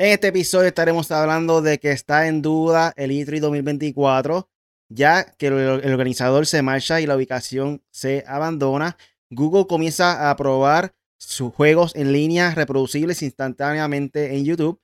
[0.00, 4.48] En este episodio estaremos hablando de que está en duda el E3 2024,
[4.88, 8.96] ya que el, el organizador se marcha y la ubicación se abandona.
[9.28, 14.80] Google comienza a probar sus juegos en línea reproducibles instantáneamente en YouTube.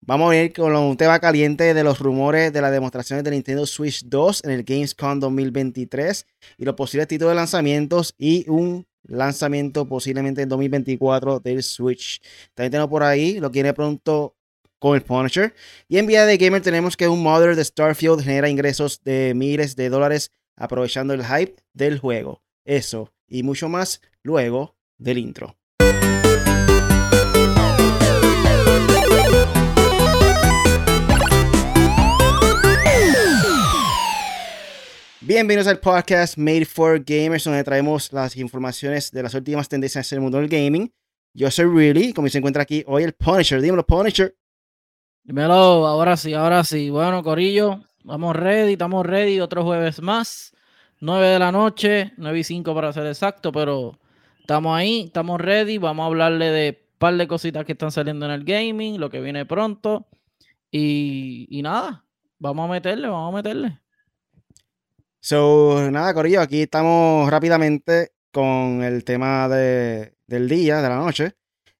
[0.00, 3.66] Vamos a ir con un tema caliente de los rumores de las demostraciones de Nintendo
[3.66, 6.26] Switch 2 en el Gamescom 2023
[6.56, 12.22] y los posibles títulos de lanzamientos y un lanzamiento posiblemente en 2024 del Switch.
[12.54, 14.35] También tenemos por ahí lo que viene pronto
[14.86, 15.52] con el Punisher.
[15.88, 19.74] Y en Vía de Gamer tenemos que un modder de Starfield genera ingresos de miles
[19.74, 22.40] de dólares aprovechando el hype del juego.
[22.64, 25.56] Eso y mucho más luego del intro.
[35.20, 40.18] Bienvenidos al podcast Made for Gamers, donde traemos las informaciones de las últimas tendencias en
[40.18, 40.92] el mundo del gaming.
[41.34, 43.60] Yo soy Really, como se encuentra aquí hoy el Punisher.
[43.60, 44.36] Dímelo, Punisher.
[45.26, 46.88] Dímelo, ahora sí, ahora sí.
[46.88, 49.40] Bueno, Corillo, vamos ready, estamos ready.
[49.40, 50.54] Otro jueves más,
[51.00, 53.98] 9 de la noche, 9 y 5 para ser exacto, pero
[54.38, 55.78] estamos ahí, estamos ready.
[55.78, 59.10] Vamos a hablarle de un par de cositas que están saliendo en el gaming, lo
[59.10, 60.06] que viene pronto.
[60.70, 62.04] Y, y nada,
[62.38, 63.80] vamos a meterle, vamos a meterle.
[65.18, 71.34] So, nada, Corillo, aquí estamos rápidamente con el tema de, del día, de la noche.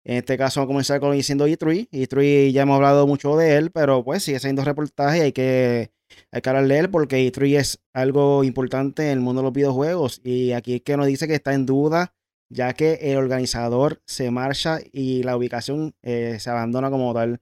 [0.09, 1.89] En este caso vamos a comenzar con diciendo E3.
[1.91, 5.91] E3 ya hemos hablado mucho de él, pero pues sigue siendo reportaje hay que,
[6.31, 9.53] hay que hablar de él porque E3 es algo importante en el mundo de los
[9.53, 10.21] videojuegos.
[10.23, 12.15] Y aquí es que nos dice que está en duda,
[12.48, 17.41] ya que el organizador se marcha y la ubicación eh, se abandona como tal.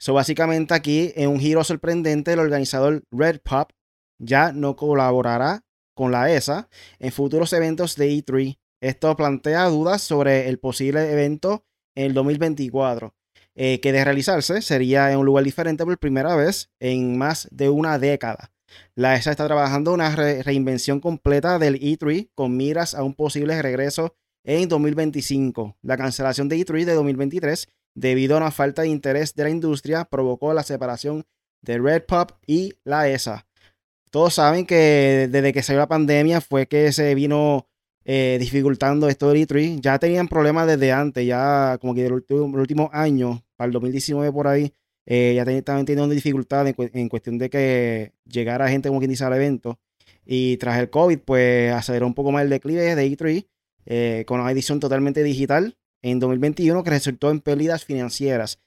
[0.00, 3.70] So, básicamente aquí, en un giro sorprendente, el organizador Red Pop
[4.18, 8.58] ya no colaborará con la ESA en futuros eventos de E3.
[8.82, 11.62] Esto plantea dudas sobre el posible evento
[11.96, 13.14] en el 2024,
[13.56, 17.68] eh, que de realizarse sería en un lugar diferente por primera vez en más de
[17.68, 18.52] una década.
[18.94, 24.14] La ESA está trabajando una reinvención completa del E3 con miras a un posible regreso
[24.44, 25.76] en 2025.
[25.82, 30.04] La cancelación de E3 de 2023 debido a una falta de interés de la industria
[30.04, 31.24] provocó la separación
[31.62, 33.46] de Red Pop y la ESA.
[34.10, 37.68] Todos saben que desde que salió la pandemia fue que se vino
[38.08, 39.80] eh, dificultando esto del E3.
[39.80, 44.32] Ya tenían problemas desde antes, ya como que del último, último año, para el 2019
[44.32, 44.72] por ahí,
[45.06, 49.32] eh, ya estaban teniendo dificultades en, cuestión de que llegara gente como quien dice al
[49.34, 49.80] evento.
[50.24, 53.48] Y tras el COVID, pues aceleró un poco más el declive de E3
[53.86, 58.60] eh, con una edición totalmente digital en 2021 que resultó en pérdidas financieras.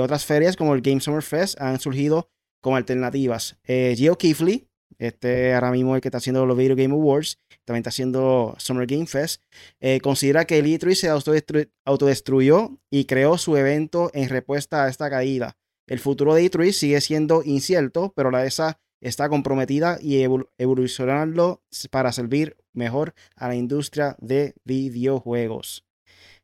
[0.00, 2.30] otras ferias como el Game Summer Fest han surgido
[2.62, 3.58] como alternativas.
[3.66, 4.66] Geo Keefley,
[4.98, 8.86] este ahora mismo el que está haciendo los Video Game Awards, también está haciendo Summer
[8.86, 9.42] Game Fest,
[9.78, 15.10] eh, considera que el E3 se autodestruyó y creó su evento en respuesta a esta
[15.10, 15.58] caída.
[15.86, 20.24] El futuro de E3 sigue siendo incierto, pero la ESA está comprometida y
[20.56, 25.84] evolucionando para servir mejor a la industria de videojuegos.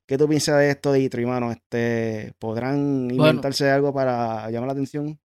[0.06, 1.52] ¿Qué tú piensas de esto de E3, mano?
[1.52, 5.18] Este, ¿Podrán inventarse algo para llamar la atención?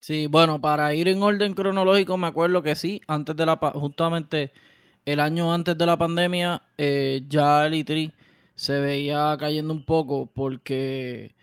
[0.00, 4.52] Sí, bueno, para ir en orden cronológico, me acuerdo que sí, antes de la justamente
[5.04, 8.12] el año antes de la pandemia, eh, ya el E3
[8.54, 11.34] se veía cayendo un poco porque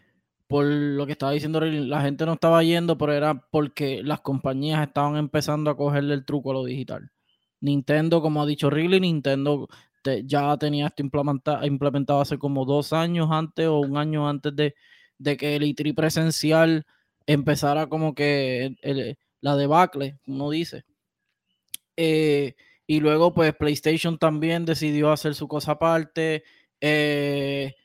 [0.47, 4.87] por lo que estaba diciendo la gente no estaba yendo, pero era porque las compañías
[4.87, 7.11] estaban empezando a cogerle el truco a lo digital.
[7.59, 9.67] Nintendo, como ha dicho Ridley, Nintendo
[10.25, 14.73] ya tenía esto implementado, implementado hace como dos años antes o un año antes de,
[15.37, 16.85] que el E3 presencial
[17.25, 18.75] empezara como que
[19.41, 20.83] la debacle, uno dice.
[21.97, 22.55] Eh,
[22.87, 26.43] y luego, pues, PlayStation también decidió hacer su cosa aparte.
[26.81, 27.75] Eh,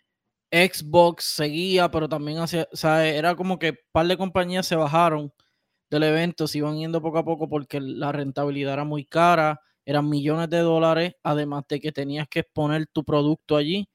[0.53, 5.33] Xbox seguía, pero también hacía, o era como que un par de compañías se bajaron
[5.91, 10.09] del evento, se iban yendo poco a poco porque la rentabilidad era muy cara, eran
[10.09, 13.89] millones de dólares, además de que tenías que exponer tu producto allí.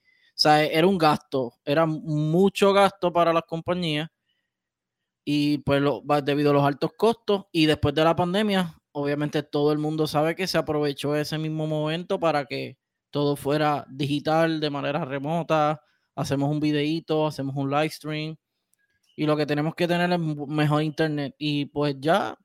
[0.46, 4.10] O era un gasto, era mucho gasto para las compañías
[5.26, 9.72] y pues lo, debido a los altos costos y después de la pandemia, obviamente todo
[9.72, 12.78] el mundo sabe que se aprovechó ese mismo momento para que
[13.12, 15.80] todo fuera digital de manera remota,
[16.16, 18.36] hacemos un videíto, hacemos un live stream
[19.16, 22.36] y lo que tenemos que tener es mejor internet y pues ya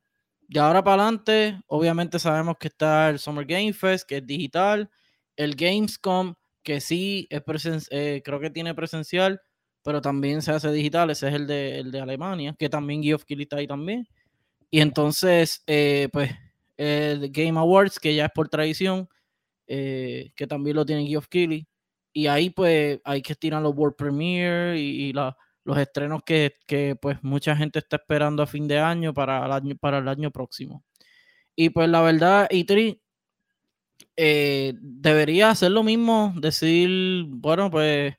[0.49, 4.91] de ahora para adelante, obviamente sabemos que está el Summer Game Fest, que es digital,
[5.37, 9.41] el Gamescom, que sí es presen eh, creo que tiene presencial,
[9.83, 13.25] pero también se hace digital, ese es el de, el de Alemania, que también Geoff
[13.25, 14.07] Keighley está ahí también.
[14.73, 16.33] Y entonces, eh, pues,
[16.79, 19.07] el Game Awards, que ya es por tradición,
[19.67, 21.69] eh, que también lo tiene Geoff Keighley.
[22.15, 26.57] Y ahí, pues, hay que estirar los World Premiere y, la, los estrenos que,
[27.03, 30.31] pues mucha gente está esperando a fin de año para el año, para el año
[30.31, 30.85] próximo.
[31.57, 33.01] Y pues la verdad, E3
[34.17, 38.15] eh, debería hacer lo mismo, decir, bueno, pues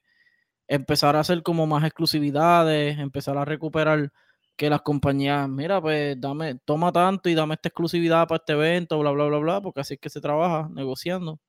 [0.67, 4.11] empezar a hacer como más exclusividades, empezar a recuperar
[4.55, 8.99] que las compañías, mira, pues dame, toma tanto y dame esta exclusividad para este evento,
[8.99, 11.39] bla, bla, bla, bla, porque así es que se trabaja negociando.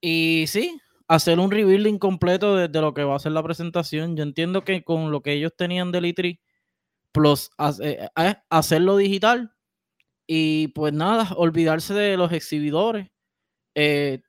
[0.00, 4.16] Y sí, hacer un rebuilding completo de, lo que va a ser la presentación.
[4.16, 6.40] Yo entiendo que con lo que ellos tenían de Litri,
[7.12, 7.50] plus
[7.82, 9.52] eh, eh, hacerlo digital
[10.26, 13.08] y pues nada, olvidarse de los exhibidores.
[13.74, 14.22] Eh,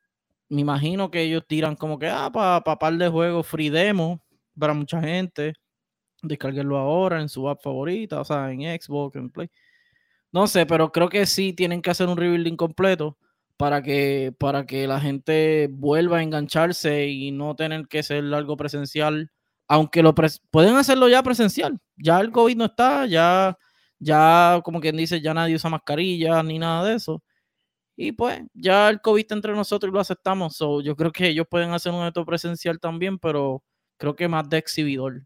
[0.48, 4.22] me imagino que ellos tiran como que, ah, para pa par de juegos free demo
[4.58, 5.54] para mucha gente.
[6.24, 9.50] Descarguenlo ahora en su app favorita, o sea, en Xbox, en Play.
[10.32, 13.18] No sé, pero creo que sí tienen que hacer un rebuilding completo
[13.56, 18.56] para que, para que la gente vuelva a engancharse y no tener que ser algo
[18.56, 19.30] presencial.
[19.68, 20.14] Aunque lo
[20.50, 21.78] pueden hacerlo ya presencial.
[21.96, 23.56] Ya el COVID no está, ya,
[23.98, 27.22] ya como quien dice, ya nadie usa mascarilla ni nada de eso.
[27.96, 30.58] Y pues ya el COVID está entre nosotros y lo aceptamos.
[30.58, 33.62] yo creo que ellos pueden hacer un evento presencial también, pero
[33.98, 35.24] creo que más de exhibidor,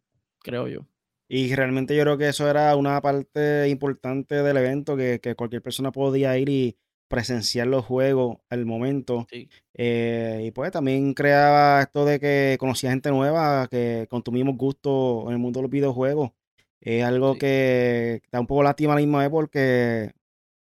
[0.48, 0.86] creo yo.
[1.28, 5.92] Y realmente yo creo que eso era una parte importante del evento, que, cualquier persona
[5.92, 6.76] podía ir y
[7.08, 9.26] presenciar los juegos al momento.
[9.74, 14.54] Eh, y pues también creaba esto de que conocía gente nueva, que con tu mismo
[14.54, 16.32] gusto en el mundo de los videojuegos.
[16.80, 20.12] Es algo que da un poco lástima a la misma vez porque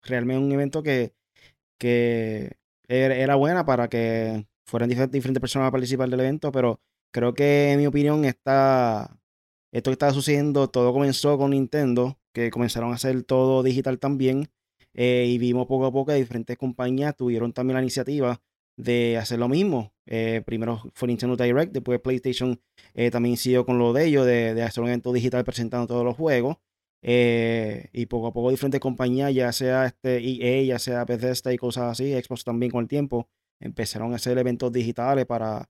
[0.02, 1.14] realmente es un evento que
[1.78, 2.58] que
[2.88, 6.82] era buena para que fueran diferentes, personas a participar del evento, pero
[7.12, 9.18] creo que en mi opinión está,
[9.72, 14.50] esto que está sucediendo, todo comenzó con Nintendo, que comenzaron a hacer todo digital también,
[14.94, 18.42] eh, y vimos poco a poco que diferentes compañías tuvieron también la iniciativa
[18.78, 19.94] de hacer lo mismo.
[20.06, 22.62] Eh, primero fue Nintendo Direct, después PlayStation
[22.94, 26.16] eh, también siguió con lo de ellos, de, hacer un evento digital presentando todos los
[26.16, 26.58] juegos.
[27.02, 31.92] Y poco a poco diferentes compañías, ya sea este EA, ya sea Bethesda y cosas
[31.92, 33.30] así, Xbox también con el tiempo,
[33.60, 35.70] empezaron a hacer eventos digitales para,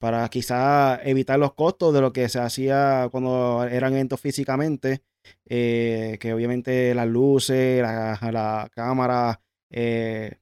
[0.00, 5.02] para quizás evitar los costos de lo que se hacía cuando eran eventos físicamente,
[5.46, 10.38] eh, que obviamente las luces, la, la cámara, eh,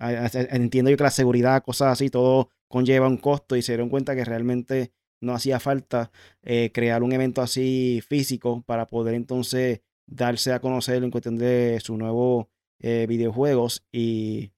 [0.00, 4.16] entiendo yo que la seguridad, cosas así, todo conlleva un costo y se dieron cuenta
[4.16, 6.10] que realmente no hacía falta
[6.42, 11.80] eh, crear un evento así físico para poder entonces darse a conocer en cuestión de
[11.80, 12.46] sus nuevos
[12.80, 14.51] eh, videojuegos y,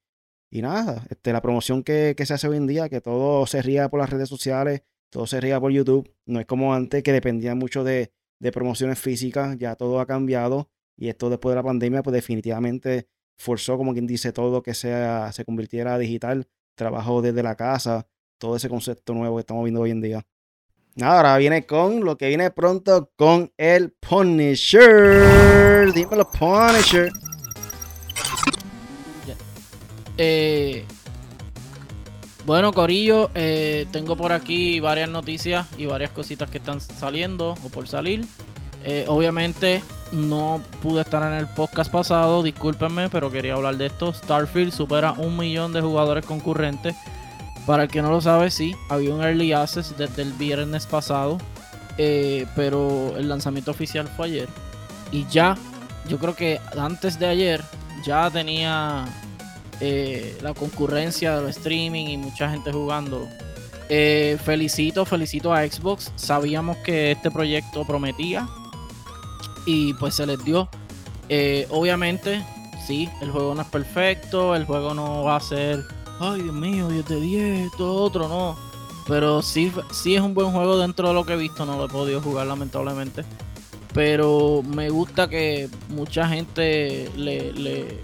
[0.62, 4.00] nada, este, la promoción que, se hace hoy en día, que todo se ría por
[4.00, 7.84] las redes sociales, todo se ría por YouTube, no es como antes que dependía mucho
[7.84, 8.12] de,
[8.52, 10.68] promociones físicas, ya todo ha cambiado
[10.98, 13.08] y esto después de la pandemia pues definitivamente
[13.38, 18.68] forzó como quien dice todo que se convirtiera digital, trabajo desde la casa, todo ese
[18.68, 20.26] concepto nuevo que estamos viendo hoy en día.
[21.00, 25.92] Ahora viene con lo que viene pronto con el Punisher.
[25.92, 27.10] Dímelo, Punisher.
[30.18, 30.84] Eh,
[32.46, 37.68] bueno, Corillo, eh, tengo por aquí varias noticias y varias cositas que están saliendo o
[37.70, 38.24] por salir.
[38.84, 39.82] Eh, obviamente
[40.12, 44.12] no pude estar en el podcast pasado, discúlpenme, pero quería hablar de esto.
[44.12, 46.94] Starfield supera un millón de jugadores concurrentes
[47.66, 51.38] para el que no lo sabe, sí, había un early access desde el viernes pasado,
[51.96, 54.48] pero el lanzamiento oficial fue ayer.
[55.10, 55.56] Y ya,
[56.06, 57.62] yo creo que antes de ayer,
[58.04, 59.06] ya tenía
[59.80, 63.28] eh, la concurrencia los streaming y mucha gente jugando.
[63.88, 66.12] Eh, felicito, felicito a Xbox.
[66.16, 68.48] Sabíamos que este proyecto prometía
[69.66, 70.68] y pues se les dio.
[71.70, 72.44] obviamente,
[72.86, 75.84] sí, el juego no es perfecto, el juego no va a ser
[76.20, 78.56] ay Dios mío, 10 de 10, todo otro, no.
[79.06, 81.86] Pero sí, sí es un buen juego dentro de lo que he visto, no lo
[81.86, 83.24] he podido jugar lamentablemente.
[83.92, 88.02] Pero me gusta que mucha gente le,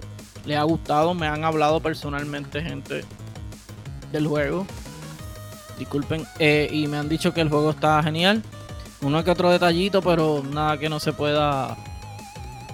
[0.56, 3.04] ha gustado, me han hablado personalmente gente
[4.12, 4.66] del juego.
[5.78, 6.26] Disculpen.
[6.38, 8.42] Eh, y me han dicho que el juego está genial.
[9.02, 11.76] Uno que otro detallito, pero nada que no se pueda.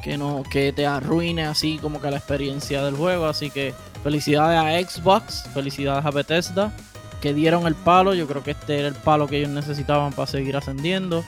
[0.03, 3.27] Que no, que te arruine así como que la experiencia del juego.
[3.27, 3.75] Así que
[4.07, 6.73] Felicidades a Xbox, felicidades a Bethesda,
[7.21, 8.15] que dieron el palo.
[8.15, 11.25] Yo creo que este era el palo que ellos necesitaban para seguir ascendiendo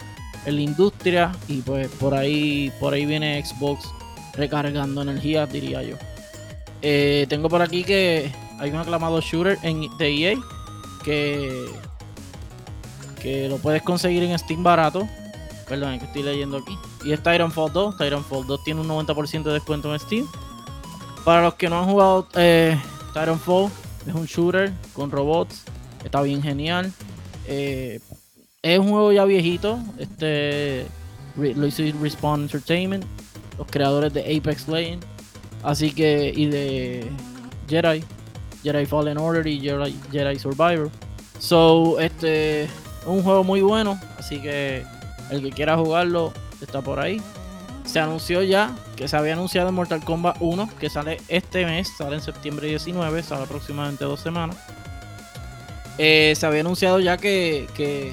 [0.46, 1.32] en la industria.
[1.48, 3.84] Y pues por ahí, por ahí viene Xbox
[4.34, 5.96] recargando energía, diría yo.
[6.82, 10.38] Eh, tengo por aquí que hay un aclamado shooter en, de EA
[11.04, 11.66] que,
[13.20, 15.08] que lo puedes conseguir en Steam barato.
[15.68, 16.78] Perdón, que estoy leyendo aquí.
[17.04, 17.98] Y es Titanfall 2.
[17.98, 20.26] Titanfall 2 tiene un 90% de descuento en Steam.
[21.24, 23.70] Para los que no han jugado eh, Titanfall,
[24.06, 25.64] es un shooter con robots.
[26.04, 26.92] Está bien genial.
[27.46, 28.00] Eh,
[28.62, 29.78] es un juego ya viejito.
[29.98, 30.86] Este
[31.38, 33.04] lo hizo Respawn Entertainment,
[33.56, 35.06] los creadores de Apex Legends,
[35.62, 37.10] así que y de
[37.68, 38.04] Jedi,
[38.62, 40.90] Jedi Fallen Order y Jedi, Jedi Survivor.
[41.38, 42.70] So, este es
[43.06, 44.84] un juego muy bueno, así que
[45.30, 47.20] el que quiera jugarlo está por ahí.
[47.84, 52.16] Se anunció ya que se había anunciado Mortal Kombat 1, que sale este mes, sale
[52.16, 54.56] en septiembre 19, sale aproximadamente dos semanas.
[55.96, 58.12] Eh, se había anunciado ya que, que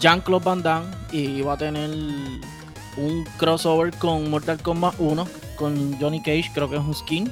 [0.00, 5.26] Jean-Claude Van Damme iba a tener un crossover con Mortal Kombat 1,
[5.62, 7.30] con Johnny Cage, creo que es un skin.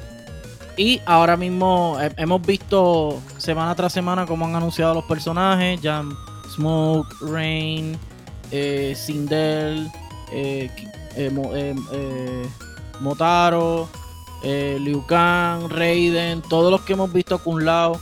[0.76, 6.04] Y ahora mismo hemos visto semana tras semana cómo han anunciado los personajes, ya
[6.54, 7.98] Smoke, Rain,
[8.52, 9.90] eh, Sindel,
[10.32, 10.70] eh,
[11.16, 12.48] eh,
[13.00, 13.88] Motaro,
[14.44, 17.98] Liu Kang, Raiden, todos los que hemos visto Kun Lao,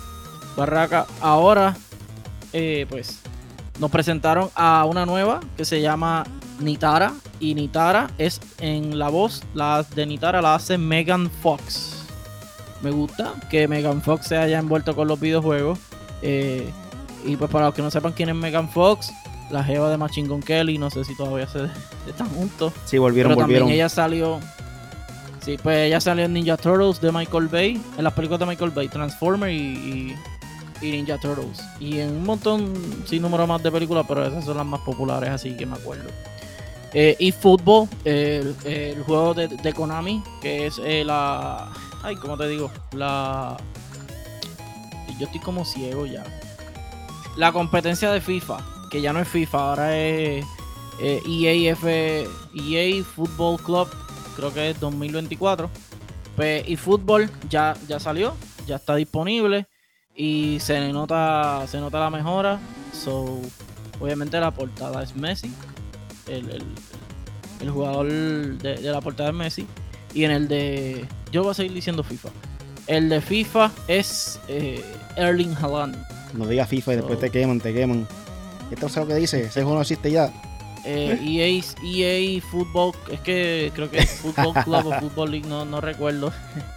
[0.58, 1.06] Barraca.
[1.23, 1.75] Ahora,
[2.52, 3.23] pues,
[3.78, 6.25] nos presentaron a una nueva que se llama
[6.60, 7.12] Nitara.
[7.40, 12.04] Y Nitara es en la voz, la de Nitara la hace Megan Fox.
[12.82, 15.78] Me gusta que Megan Fox se haya envuelto con los videojuegos.
[16.22, 19.12] y pues para los que no sepan quién es Megan Fox,
[19.50, 21.68] la jeva de Machine Kelly, no sé si todavía se
[22.08, 22.72] están juntos.
[22.84, 23.66] Sí, volvieron, pero volvieron.
[23.66, 24.40] También ella salió.
[25.40, 28.70] Sí, pues ella salió en Ninja Turtles de Michael Bay, en las películas de Michael
[28.70, 30.14] Bay, Transformer y,
[30.82, 31.60] Ninja Turtles.
[31.80, 32.74] Y en un montón,
[33.06, 36.10] sin número más de películas, pero esas son las más populares, así que me acuerdo.
[36.95, 38.54] Eh, y Football, el,
[39.04, 41.73] juego de, Konami, que es eh, la.
[42.02, 42.71] Ay, ¿cómo te digo?
[42.92, 43.57] La.
[45.18, 46.25] Yo estoy como ciego ya.
[47.37, 50.45] La competencia de FIFA que ya no es FIFA, ahora es
[51.00, 51.76] eh, EA,
[52.54, 53.88] EA Football Club,
[54.37, 55.71] creo que es 2024.
[56.37, 58.35] Pues, y fútbol ya, ya salió,
[58.66, 59.66] ya está disponible
[60.14, 62.61] y se nota, se nota la mejora.
[62.92, 63.40] So,
[64.00, 65.52] obviamente la portada es Messi,
[66.28, 69.66] el, jugador de, la portada es Messi.
[70.14, 72.30] Y en el de, yo voy a seguir diciendo FIFA.
[72.87, 74.82] El de FIFA es eh,
[75.16, 75.97] Erling Haaland.
[76.32, 78.06] No diga FIFA y después te queman, te queman.
[78.70, 79.44] ¿Esto es lo que dice?
[79.44, 80.32] ¿Ese juego no existe ya?
[80.85, 85.64] Eh, EA, EA Football, es que creo que es Football Club o Football League, no,
[85.64, 86.32] no recuerdo.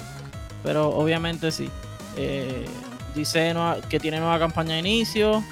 [0.64, 1.70] Pero obviamente sí.
[2.18, 2.66] Eh,
[3.16, 3.54] dice
[3.90, 5.44] que tiene nueva campaña de inicio,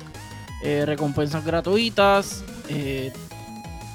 [0.63, 3.11] eh, recompensas gratuitas, eh,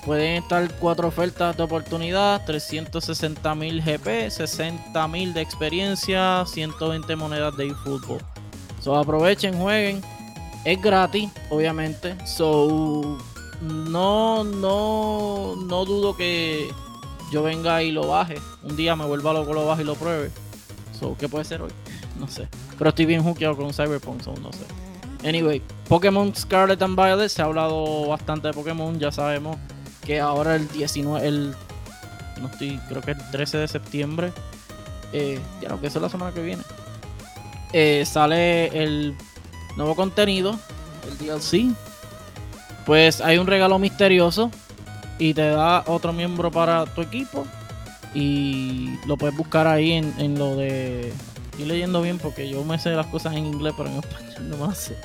[0.05, 7.57] pueden estar cuatro ofertas de oportunidad, 360 mil GP, 60 mil de experiencia, 120 monedas
[7.57, 8.21] de eFootball.
[8.81, 10.03] So aprovechen, jueguen.
[10.65, 12.17] Es gratis, obviamente.
[12.27, 13.19] So,
[13.61, 16.69] no, no, no dudo que
[17.33, 18.37] yo venga y lo baje.
[18.63, 20.31] Un día me vuelva loco, lo baje y lo pruebe.
[20.99, 21.71] So, ¿qué puede ser hoy?
[22.19, 22.47] No sé.
[22.79, 24.65] Pero estoy bien hookeado con Cyberpunk, so no sé.
[25.29, 27.29] Anyway, Pokémon Scarlet and Violet.
[27.29, 29.01] Se ha hablado bastante de Pokémon.
[29.01, 29.57] Ya sabemos
[30.05, 31.55] que ahora el 19, el.
[32.41, 34.33] No estoy, creo que el 13 de septiembre.
[35.13, 36.63] Eh, ya no, que es la semana que viene.
[37.73, 39.17] Eh, sale el
[39.77, 40.59] nuevo contenido,
[41.09, 41.75] el DLC,
[42.87, 44.51] pues hay un regalo misterioso
[45.19, 47.47] y te da otro miembro para tu equipo
[48.15, 51.13] y lo puedes buscar ahí en, lo de...
[51.51, 54.67] Estoy leyendo bien porque yo me sé las cosas en inglés, pero en español no
[54.69, 54.97] me sé.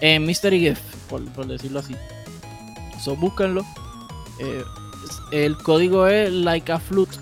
[0.00, 1.94] En Mystery Gift, por, decirlo así.
[3.02, 3.64] So, búsquenlo.
[4.38, 4.64] Eh,
[5.30, 7.16] el código es like a flute.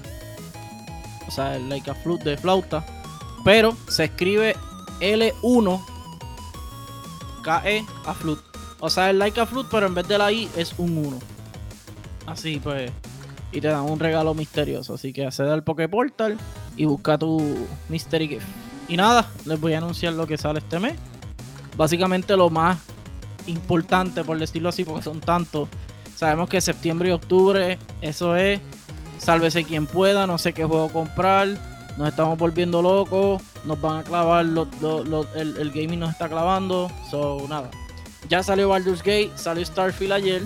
[1.27, 2.85] O sea, el like a flute de flauta.
[3.45, 4.57] Pero se escribe
[5.01, 5.81] L1
[7.43, 8.39] KE a Flood.
[8.81, 11.19] O sea, el like a Flood, pero en vez de la I es un 1.
[12.27, 12.91] Así pues.
[13.51, 14.95] Y te dan un regalo misterioso.
[14.95, 16.39] Así que accede al Poképortal
[16.77, 18.47] y busca tu Mystery Gift.
[18.89, 20.95] Y nada, les voy a anunciar lo que sale este mes.
[21.77, 22.79] Básicamente lo más
[23.47, 25.69] importante, por decirlo así, porque son tantos.
[26.23, 28.61] Sabemos que septiembre y octubre, eso es,
[29.19, 31.49] sálvese quien pueda, no sé qué juego comprar
[31.97, 37.73] nos estamos volviendo locos, nos van a clavar, el, gaming nos está clavando, so nada.
[38.29, 40.43] Ya salió Baldur's Gate, salió Starfield ayer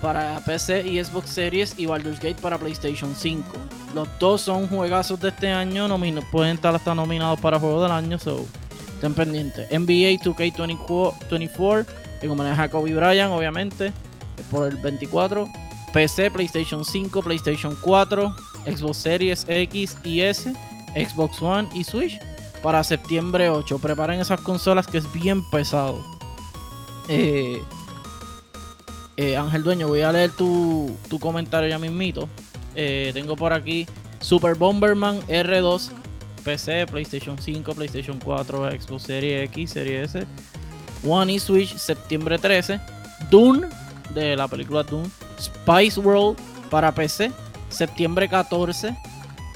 [0.00, 3.44] para PC y Xbox Series y Baldur's Gate para PlayStation 5.
[3.92, 5.88] Los dos son juegazos de este año,
[6.30, 8.46] pueden estar hasta nominados para Juego del Año, so
[8.94, 9.68] estén pendientes.
[9.72, 11.86] NBA 2K24
[12.22, 13.92] en homenaje a Kobe Bryant, obviamente,
[14.50, 15.48] por el 24.
[15.92, 18.34] PC, PlayStation 5, PlayStation 4,
[18.66, 20.52] Xbox Series X y S,
[20.94, 22.18] Xbox One y Switch
[22.62, 23.78] para septiembre 8.
[23.78, 26.02] Preparen esas consolas que es bien pesado.
[27.08, 27.62] Eh,
[29.16, 32.28] eh, Ángel Dueño, voy a leer tu, comentario ya mismito.
[32.74, 33.86] Eh, tengo por aquí
[34.20, 35.90] Super Bomberman R2,
[36.42, 40.26] PC, PlayStation 5, PlayStation 4, Xbox Series X, Series S,
[41.06, 42.80] One y Switch, septiembre 13.
[43.30, 43.68] Dune,
[44.10, 45.08] de la película Dune,
[45.40, 46.38] Spice World
[46.70, 47.32] para PC,
[47.68, 48.96] septiembre 14.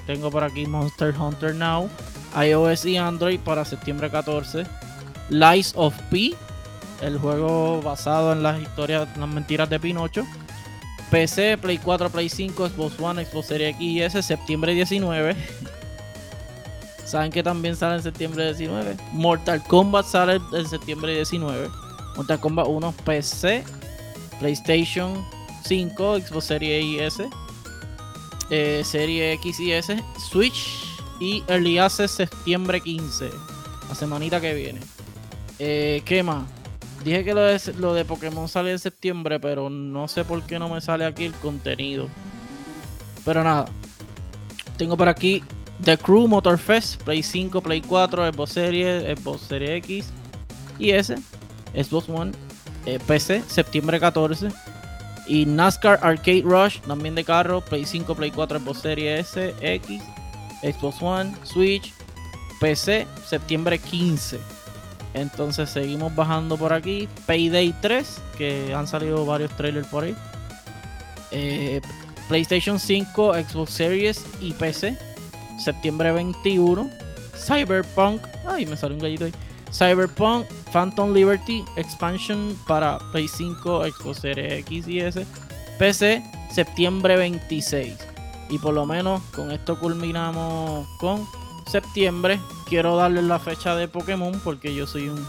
[0.07, 1.88] Tengo por aquí Monster Hunter Now,
[2.40, 4.64] iOS y Android para septiembre 14.
[5.31, 6.35] Lies of P,
[7.02, 10.25] el juego basado en las historias, las mentiras de Pinocho.
[11.11, 15.37] PC, Play 4, Play 5, Xbox One, Xbox Series X y S, septiembre 19.
[17.05, 18.97] Saben que también sale en septiembre 19.
[19.12, 21.71] Mortal Kombat sale en septiembre 19.
[22.17, 23.64] Mortal Kombat 1 PC,
[24.40, 25.25] PlayStation
[25.64, 27.28] 5, Xbox Series Y S,
[28.50, 30.85] eh, Serie X y S, Switch
[31.21, 33.30] y Early Access septiembre 15.
[33.88, 34.80] La semanita que viene.
[35.59, 36.47] Eh, ¿Qué más?
[37.04, 40.59] Dije que lo de, lo de Pokémon sale en septiembre, pero no sé por qué
[40.59, 42.09] no me sale aquí el contenido.
[43.25, 43.66] Pero nada.
[44.76, 45.42] Tengo por aquí
[45.85, 50.07] The Crew Motorfest, Play 5, Play 4, Xbox Series, Xbox Series X
[50.78, 51.14] y S,
[51.75, 52.33] Xbox One,
[52.87, 54.49] eh, PC, septiembre 14.
[55.26, 60.02] Y NASCAR Arcade Rush, también de carro, Play 5, Play 4, Xbox Series S, X,
[60.62, 61.92] Xbox One, Switch,
[62.61, 64.38] PC, septiembre 15.
[65.14, 67.08] Entonces seguimos bajando por aquí.
[67.26, 70.16] Payday 3, que han salido varios trailers por ahí.
[71.30, 71.80] Eh,
[72.28, 74.97] PlayStation 5, Xbox Series y PC.
[75.58, 76.90] Septiembre 21.
[77.35, 78.23] Cyberpunk.
[78.47, 79.32] Ay, me salió un gallito ahí.
[79.72, 85.26] Cyberpunk, Phantom Liberty, Expansion para Play 5, Xbox Series X y S.
[85.78, 86.22] PC,
[86.52, 87.96] septiembre 26.
[88.50, 91.26] Y por lo menos con esto culminamos con
[91.66, 92.40] septiembre.
[92.66, 95.25] Quiero darle la fecha de Pokémon porque yo soy un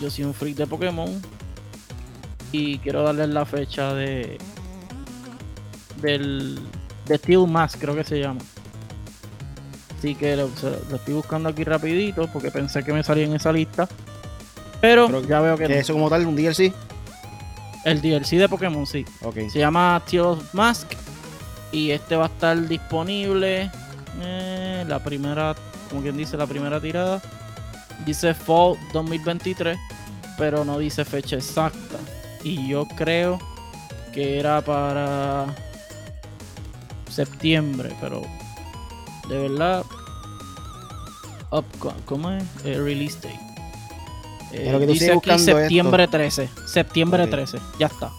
[0.00, 1.20] yo soy un freak de Pokémon
[2.52, 4.38] y quiero darle la fecha de
[6.00, 6.60] del
[7.06, 7.46] de Steel
[7.80, 8.40] creo que se llama.
[9.98, 10.48] Así que lo,
[10.90, 13.88] lo, estoy buscando aquí rapidito porque pensé que me salía en esa lista.
[14.80, 15.80] Pero, Pero ya veo que, que no.
[15.80, 16.72] eso como tal un DLC.
[17.84, 19.04] El DLC de Pokémon, sí.
[19.22, 19.50] Okay.
[19.50, 20.92] Se llama Steel Mask
[21.72, 23.70] y este va a estar disponible
[24.22, 25.54] eh, la primera,
[25.88, 27.20] como quien dice, la primera tirada.
[28.06, 29.76] Dice Fall 2023,
[30.36, 31.98] pero no dice fecha exacta.
[32.44, 33.40] Y yo creo
[34.14, 35.46] que era para
[37.10, 38.22] septiembre, pero
[39.28, 39.84] de verdad,
[41.50, 41.64] up,
[42.04, 42.44] ¿cómo es?
[42.64, 43.40] Eh, release date.
[44.52, 46.16] Eh, dice aquí septiembre esto.
[46.16, 46.48] 13.
[46.66, 47.32] Septiembre okay.
[47.32, 47.58] 13.
[47.78, 48.10] Ya está.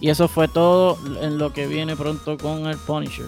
[0.00, 3.26] Y eso fue todo en lo que viene pronto con el Punisher.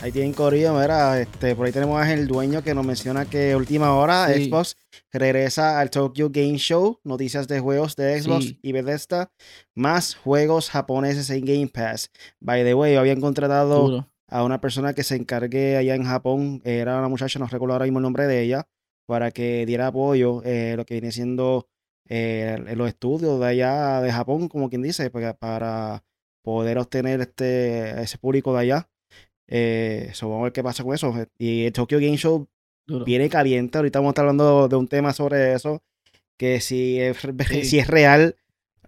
[0.00, 3.56] Ahí tienen corrido, mira, este, por ahí tenemos a el dueño que nos menciona que
[3.56, 4.44] última hora sí.
[4.44, 4.76] Xbox
[5.12, 8.58] regresa al Tokyo Game Show, noticias de juegos de Xbox sí.
[8.62, 9.32] y Bethesda,
[9.74, 12.12] más juegos japoneses en Game Pass.
[12.38, 14.08] By the way, habían contratado Duro.
[14.28, 17.86] A una persona que se encargue allá en Japón, era una muchacha, no recuerdo ahora
[17.86, 18.68] mismo el nombre de ella,
[19.06, 21.66] para que diera apoyo, eh, lo que viene siendo
[22.08, 26.04] eh, los estudios de allá de Japón, como quien dice, para, para
[26.42, 28.88] poder obtener este, ese público de allá.
[29.46, 31.14] Eh, so vamos a ver qué pasa con eso.
[31.38, 32.48] Y el Tokyo Game Show
[32.86, 33.04] Duro.
[33.04, 33.78] viene caliente.
[33.78, 35.82] Ahorita vamos a estar hablando de un tema sobre eso.
[36.36, 37.64] Que si es, sí.
[37.64, 38.36] si es real,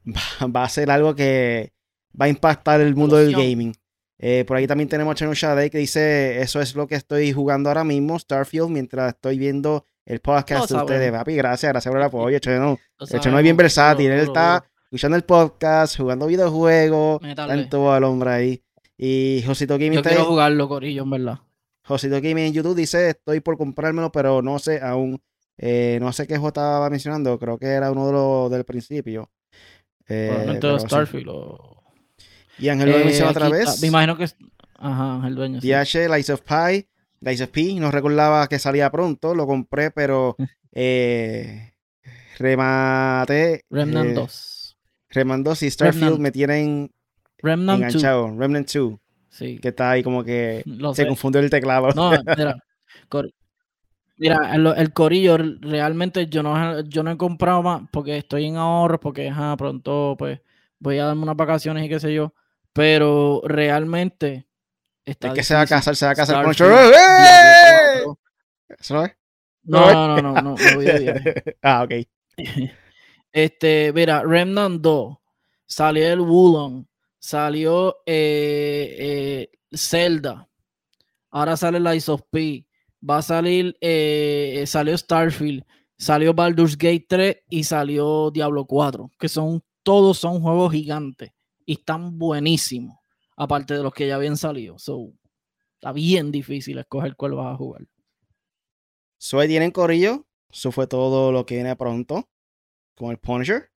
[0.06, 1.72] va, va, a ser algo que
[2.18, 3.74] va a impactar el mundo del gaming.
[4.22, 7.32] Eh, por ahí también tenemos a Chano Shade que dice: Eso es lo que estoy
[7.32, 11.10] jugando ahora mismo, Starfield, mientras estoy viendo el podcast no, de ustedes.
[11.10, 12.38] Papi, gracias, gracias por el apoyo.
[12.38, 12.78] Chano,
[13.20, 14.10] Chano es bien versátil.
[14.10, 18.62] Él está escuchando el podcast, jugando videojuegos, tanto al hombre ahí.
[18.98, 19.94] Y Josito Gaming.
[19.94, 21.38] Yo quiero jugarlo, Corillo, en verdad.
[21.86, 25.22] Josito Gaming en YouTube dice: Estoy por comprármelo, pero no sé aún.
[25.56, 27.38] Eh, no sé qué juego estaba mencionando.
[27.38, 29.30] Creo que era uno de los del principio.
[30.06, 31.32] Eh, Probablemente Starfield sí.
[31.32, 31.79] o.
[32.60, 33.80] Y Ángel lo eh, menciona otra vez.
[33.80, 34.26] Me imagino que.
[34.76, 35.60] Ajá, Ángel Dueño.
[35.60, 35.98] DH, sí.
[36.14, 36.86] Lies of Pi.
[37.20, 37.74] Lies of P.
[37.74, 39.34] No recordaba que salía pronto.
[39.34, 40.36] Lo compré, pero.
[40.72, 41.72] eh,
[42.38, 43.64] remate.
[43.70, 44.78] Remnant 2.
[45.10, 46.20] Remnant 2 y Starfield Remnant.
[46.20, 46.90] me tienen
[47.38, 48.28] Remnant enganchado.
[48.28, 48.36] 2.
[48.38, 48.94] Remnant 2.
[49.30, 49.58] Sí.
[49.58, 51.08] Que está ahí como que Lo se sé.
[51.08, 51.88] confundió el teclado.
[51.94, 52.56] No, mira.
[54.16, 58.56] mira, el, el, corillo realmente yo no, yo no he comprado más porque estoy en
[58.56, 60.40] ahorros, porque ajá, pronto pues
[60.78, 62.34] voy a darme unas vacaciones y qué sé yo.
[62.72, 64.46] Pero realmente
[65.04, 68.04] está Es que se va a casar, se va a casar con ¡Eh!
[68.78, 69.12] ¿Eso no es?
[69.62, 70.56] No, no, no, no, no,
[71.62, 71.92] Ah, ok.
[73.32, 75.16] Este, mira, Remnant 2,
[75.64, 76.84] salió el Wulong,
[77.16, 80.48] salió eh, eh, Zelda,
[81.30, 82.66] ahora sale Lies of P,
[83.08, 83.76] va a salir,
[84.66, 85.64] salió Starfield,
[85.96, 91.30] salió Baldur's Gate 3 y salió Diablo 4, que son, todos son juegos gigantes
[91.64, 92.96] y están buenísimos,
[93.36, 94.78] aparte de los que ya habían salido.
[94.78, 95.12] So,
[95.74, 97.82] está bien difícil escoger cuál vas a jugar.
[99.18, 102.28] So, ahí tienen Corillo, eso fue todo lo que viene pronto
[102.94, 103.70] con el Punisher.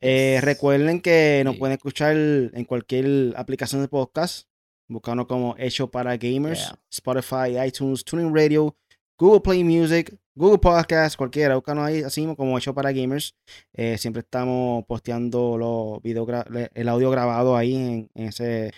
[0.00, 4.48] Eh, recuerden que nos pueden escuchar en cualquier aplicación de podcast,
[4.88, 8.76] buscando como Hecho para Gamers, Spotify, iTunes, Tuning Radio,
[9.18, 13.34] Google Play Music, Google Podcast, cualquiera, búscanos ahí así como Hecho para Gamers.
[13.72, 16.26] Eh, siempre estamos posteando los video
[16.74, 18.72] el audio grabado ahí en, ese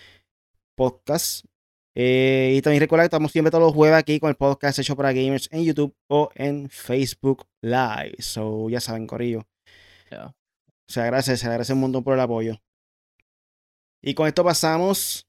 [0.75, 1.45] podcast.
[1.93, 4.95] Eh, y también recuerda que estamos siempre todos los jueves aquí con el podcast Hecho
[4.95, 8.15] para Gamers en YouTube o en Facebook Live.
[8.19, 9.45] So, ya saben, Corillo.
[10.87, 12.61] Se agradece, se agradece un montón por el apoyo.
[14.01, 15.27] Y con esto pasamos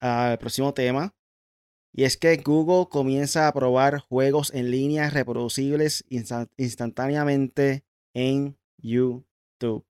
[0.00, 1.15] al próximo tema.
[1.96, 9.86] Y es que Google comienza a probar juegos en línea reproducibles instantáneamente en YouTube.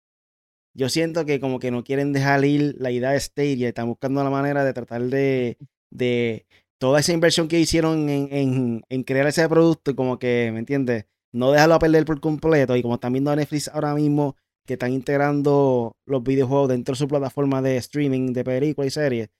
[0.74, 4.22] Yo siento que como que no quieren dejar ir la idea de Stadia, están buscando
[4.22, 5.56] la manera de tratar de,
[5.90, 6.44] de
[6.76, 11.06] toda esa inversión que hicieron en, en, crear ese producto como que, ¿me entiendes?
[11.32, 12.76] No dejarlo a perder por completo.
[12.76, 14.36] Y como están viendo Netflix ahora mismo,
[14.66, 19.30] que están integrando los videojuegos dentro de su plataforma de streaming de películas y series,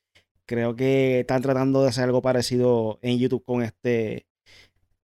[0.46, 4.26] creo que están tratando de hacer algo parecido en YouTube con este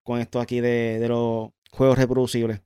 [0.02, 2.60] con esto aquí de, de los juegos reproducibles.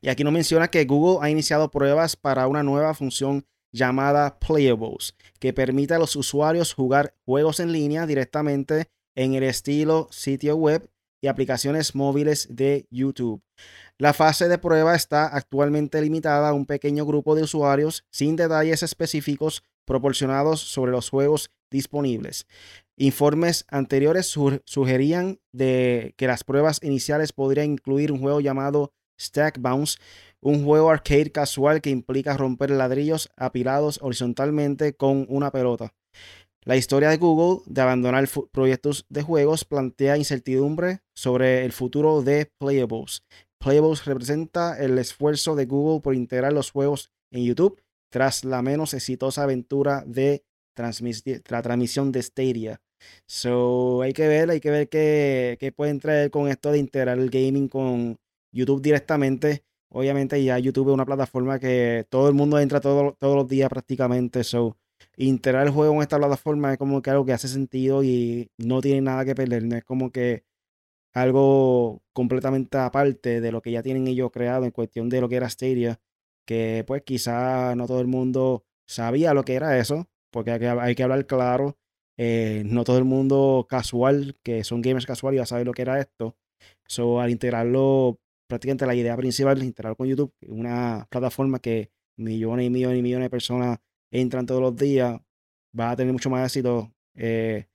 [0.00, 5.14] Y aquí nos menciona que Google ha iniciado pruebas para una nueva función llamada Playables,
[5.40, 10.88] que permite a los usuarios jugar juegos en línea directamente en el estilo sitio web
[11.20, 13.42] y aplicaciones móviles de YouTube.
[13.98, 18.82] La fase de prueba está actualmente limitada a un pequeño grupo de usuarios sin detalles
[18.82, 22.46] específicos proporcionados sobre los juegos disponibles.
[22.98, 24.26] Informes anteriores
[24.64, 29.98] sugerían de que las pruebas iniciales podrían incluir un juego llamado Stack Bounce,
[30.40, 35.94] un juego arcade casual que implica romper ladrillos apilados horizontalmente con una pelota.
[36.64, 42.50] La historia de Google de abandonar proyectos de juegos plantea incertidumbre sobre el futuro de
[42.58, 43.22] Playables.
[43.58, 47.80] Playables representa el esfuerzo de Google por integrar los juegos en YouTube
[48.16, 50.42] tras la menos exitosa aventura de
[51.48, 52.80] la transmisión de Stadia.
[53.26, 57.18] So, hay que ver, hay que ver qué, qué pueden traer con esto de integrar
[57.18, 58.16] el gaming con
[58.52, 59.64] YouTube directamente.
[59.90, 64.44] Obviamente ya YouTube es una plataforma que todo el mundo entra todos los días prácticamente.
[64.44, 64.78] So,
[65.18, 68.80] integrar el juego en esta plataforma es como que algo que hace sentido y no
[68.80, 69.64] tiene nada que perder.
[69.64, 70.44] No es como que
[71.12, 75.36] algo completamente aparte de lo que ya tienen ellos creado en cuestión de lo que
[75.36, 76.00] era Stadia.
[76.46, 80.08] Que pues quizá no todo el mundo sabía lo que era eso.
[80.30, 81.76] Porque hay que, hay que hablar claro.
[82.18, 86.00] Eh, no todo el mundo casual, que son gamers casuales, ya sabe lo que era
[86.00, 86.36] esto.
[86.86, 92.66] So, al integrarlo prácticamente la idea principal de integrar con YouTube, una plataforma que millones
[92.66, 93.78] y millones y millones de personas
[94.10, 95.20] entran todos los días,
[95.78, 97.66] va a tener mucho más éxito eh,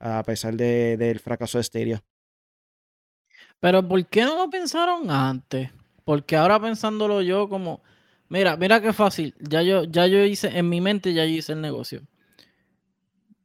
[0.00, 2.00] a pesar de, del fracaso de Stereo.
[3.60, 5.70] Pero ¿por qué no lo pensaron antes?
[6.04, 7.82] Porque ahora pensándolo yo como,
[8.28, 11.52] mira, mira qué fácil, ya yo, ya yo hice, en mi mente ya yo hice
[11.52, 12.02] el negocio.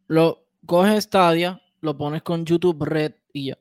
[0.08, 3.58] Lo coges Stadia, lo pones con YouTube Red y ya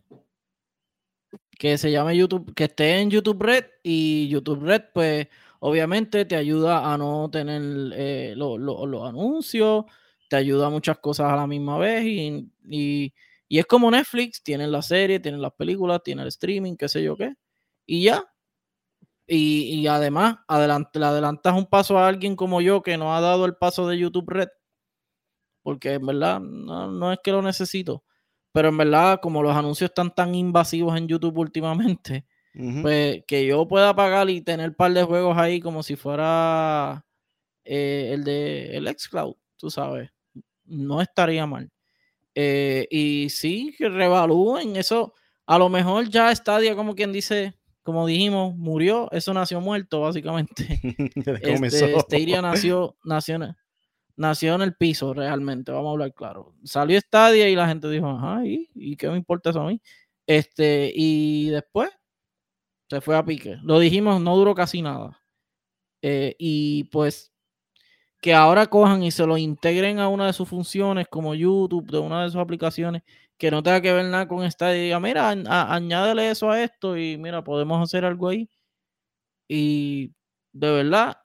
[1.61, 5.29] que se llame YouTube, que esté en YouTube Red y YouTube Red, pues
[5.59, 9.85] obviamente te ayuda a no tener eh, los anuncios,
[10.31, 13.13] te ayuda a muchas cosas a la misma vez y,
[13.51, 17.15] es como Netflix, tienen la serie, tienen las películas, tienen el streaming, qué sé yo
[17.15, 17.35] qué,
[17.85, 18.25] y ya.
[19.33, 23.55] Y, además, le adelantas un paso a alguien como yo que no ha dado el
[23.55, 24.49] paso de YouTube Red,
[25.63, 28.03] porque en verdad no, no es que lo necesito
[28.53, 32.27] pero en verdad, como los anuncios están tan invasivos en YouTube últimamente,
[32.83, 37.05] pues que yo pueda pagar y tener un par de juegos ahí como si fuera
[37.65, 40.11] eh, el de el Xcloud, tú sabes,
[40.65, 41.71] no estaría mal.
[42.35, 45.15] Eh, y sí, que revalúen eso.
[45.47, 50.81] A lo mejor ya Stadia, como quien dice, como dijimos, murió, eso nació muerto, básicamente.
[51.63, 53.39] este, Stadia nació, nació,
[54.17, 56.55] nació en el piso realmente, vamos a hablar claro.
[56.65, 59.81] Salió Stadia y la gente dijo, ajá, ¿y, qué me importa eso a mí?
[60.27, 61.91] Este, y después
[62.89, 63.57] se fue a pique.
[63.63, 65.21] Lo dijimos, no duró casi nada.
[66.03, 67.33] Eh, y pues
[68.21, 71.99] que ahora cojan y se lo integren a una de sus funciones como YouTube, de
[71.99, 73.03] una de sus aplicaciones,
[73.41, 76.99] que no tenga que ver nada con Stadia y diga, mira, añádele eso a esto
[76.99, 78.51] y mira, podemos hacer algo ahí.
[79.49, 80.13] Y
[80.53, 81.17] de verdad,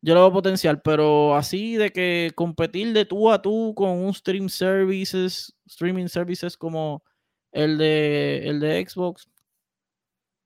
[0.00, 4.14] yo lo veo potencial, pero así de que competir de tú a tú con un
[4.14, 7.04] stream services, streaming services como
[7.52, 9.28] el de el de Xbox,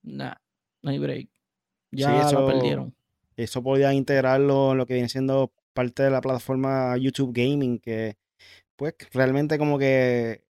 [0.03, 0.35] nah,
[0.83, 1.31] no hay break.
[1.93, 2.97] Ya lo perdieron.
[3.37, 8.17] Eso podía integrarlo en lo que viene siendo parte de la plataforma YouTube Gaming, que
[8.75, 10.46] pues realmente como que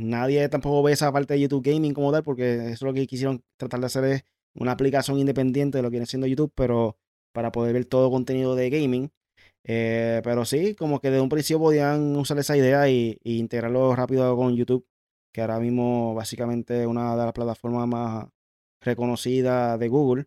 [0.00, 3.06] nadie tampoco ve esa parte de YouTube Gaming como tal, porque eso es lo que
[3.06, 6.98] quisieron tratar de hacer es una aplicación independiente de lo que viene siendo YouTube, pero
[7.32, 9.10] para poder ver todo contenido de gaming.
[9.64, 14.36] Eh, pero sí, como que de un principio podían usar esa idea y, integrarlo rápido
[14.36, 14.86] con YouTube,
[15.32, 18.28] que ahora mismo básicamente es una de las plataformas más
[18.80, 20.26] reconocidas de Google.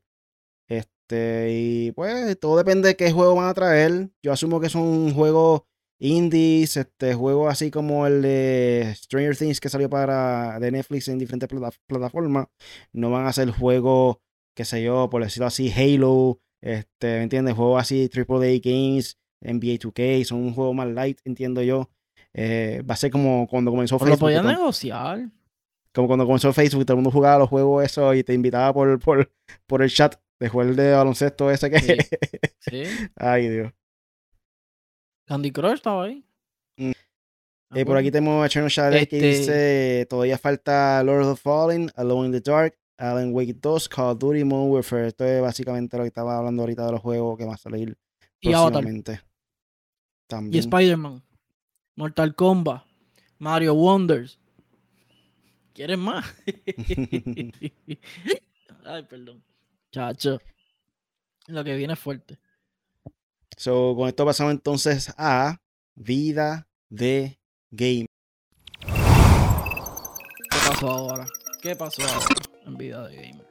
[0.67, 4.09] Este, y pues todo depende de qué juego van a traer.
[4.23, 5.63] Yo asumo que son juegos
[6.03, 11.17] indies, este, juegos así como el de Stranger Things que salió para de Netflix en
[11.17, 11.49] diferentes
[11.87, 12.47] plataformas.
[12.91, 14.17] No van a ser juegos,
[14.53, 17.55] qué sé yo, por decirlo así, Halo, este, ¿me entiendes?
[17.55, 21.89] Juegos así, AAA Games NBA 2K, son un juego más light, entiendo yo.
[22.33, 24.15] Eh, va a ser como cuando comenzó Facebook.
[24.15, 25.29] Lo podían negociar.
[25.93, 28.99] Como cuando comenzó Facebook, todo el mundo jugaba los juegos eso y te invitaba por,
[28.99, 29.31] por,
[29.67, 32.07] por el chat de jugar de baloncesto ese que.
[32.59, 32.83] Sí.
[33.15, 33.71] Ay, Dios.
[35.25, 36.23] Candy Crush estaba ahí.
[36.77, 36.91] Mm.
[37.75, 41.91] Eh, por aquí tenemos a Channel Shadow que dice: Todavía falta Lord of the Fallen,
[41.95, 45.07] Alone in the Dark, Alan Wake 2, Call of Duty, Modern Warfare.
[45.07, 47.97] Esto es básicamente lo que estaba hablando ahorita de los juegos que van a salir
[48.39, 49.21] y próximamente.
[50.51, 51.21] Y Spider-Man,
[51.95, 52.83] Mortal Kombat,
[53.39, 54.39] Mario Wonders.
[55.73, 56.25] ¿Quieres más?
[58.85, 59.43] Ay, perdón.
[59.91, 60.39] Chacho.
[61.47, 62.37] Lo que viene es fuerte.
[63.57, 65.57] So, con esto pasamos entonces a
[65.95, 67.39] vida de
[67.71, 68.07] game.
[68.85, 71.25] ¿Qué pasó ahora?
[71.61, 72.25] ¿Qué pasó ahora
[72.65, 73.47] en vida de gamer?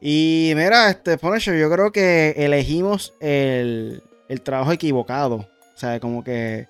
[0.00, 5.36] Y mira, este Punisher, yo creo que elegimos el, el trabajo equivocado.
[5.36, 6.66] O sea, como que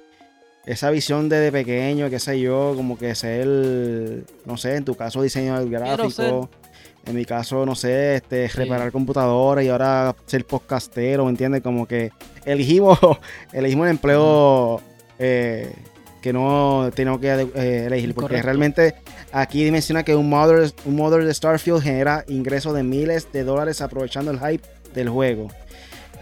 [0.67, 3.47] esa visión de, pequeño, qué sé yo, como que ser,
[4.45, 6.49] no sé, en tu caso diseñador gráfico,
[7.07, 11.63] en mi caso, no sé, este, reparar computadoras y ahora ser podcastero, ¿me entiendes?
[11.63, 12.11] Como que
[12.45, 12.99] elegimos,
[13.53, 14.81] elegimos el empleo
[15.19, 15.73] eh,
[16.23, 18.95] que no tenemos que eh, elegir, porque realmente
[19.33, 24.31] aquí menciona que un mother, un de Starfield genera ingresos de miles de dólares aprovechando
[24.31, 25.49] el hype del juego.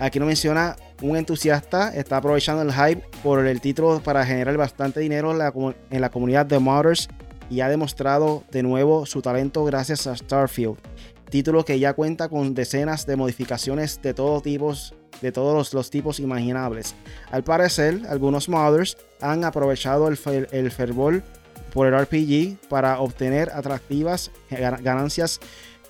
[0.01, 5.01] Aquí no menciona un entusiasta está aprovechando el hype por el título para generar bastante
[5.01, 5.39] dinero en
[6.01, 7.09] la, comunidad de modders
[7.51, 10.77] y ha demostrado de nuevo su talento gracias a Starfield.
[11.31, 16.19] Título que ya cuenta con decenas de modificaciones de todos tipos de todos los, tipos
[16.19, 16.95] imaginables.
[17.31, 20.19] Al parecer, algunos modders han aprovechado el,
[20.51, 21.23] el fervor
[21.73, 25.41] por el RPG para obtener atractivas ganancias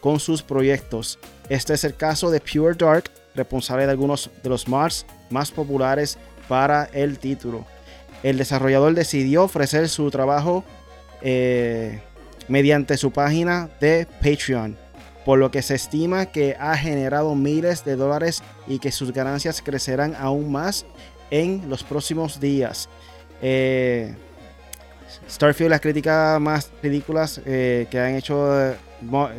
[0.00, 1.18] con sus proyectos.
[1.48, 6.18] Este es el caso de Pure Dark, responsable de algunos de los mods más populares
[6.48, 7.64] para el título.
[8.22, 10.64] El desarrollador decidió ofrecer su trabajo
[11.22, 12.00] eh,
[12.48, 14.76] mediante su página de Patreon,
[15.24, 19.62] por lo que se estima que ha generado miles de dólares y que sus ganancias
[19.62, 20.84] crecerán aún más
[21.30, 22.88] en los próximos días.
[23.40, 24.14] Eh,
[25.30, 28.74] Starfield, las críticas más ridículas eh, que han hecho,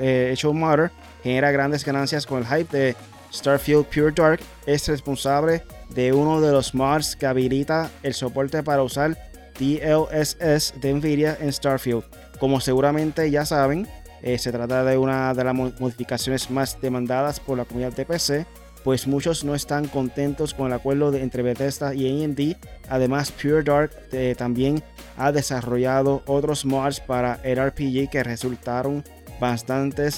[0.02, 0.92] hecho Mother,
[1.24, 2.96] genera grandes ganancias con el hype de
[3.34, 8.84] Starfield Pure Dark es responsable de uno de los mods que habilita el soporte para
[8.84, 9.18] usar
[9.60, 12.04] DLSS de Nvidia en Starfield.
[12.40, 13.88] Como seguramente ya saben,
[14.22, 18.46] eh, se trata de una de las modificaciones más demandadas por la comunidad de PC,
[18.84, 22.58] pues muchos no están contentos con el acuerdo entre Bethesda y AMD.
[22.90, 24.84] Además, Pure Dark eh, también
[25.18, 29.04] ha desarrollado otros mods para el RPG que resultaron
[29.40, 30.10] bastante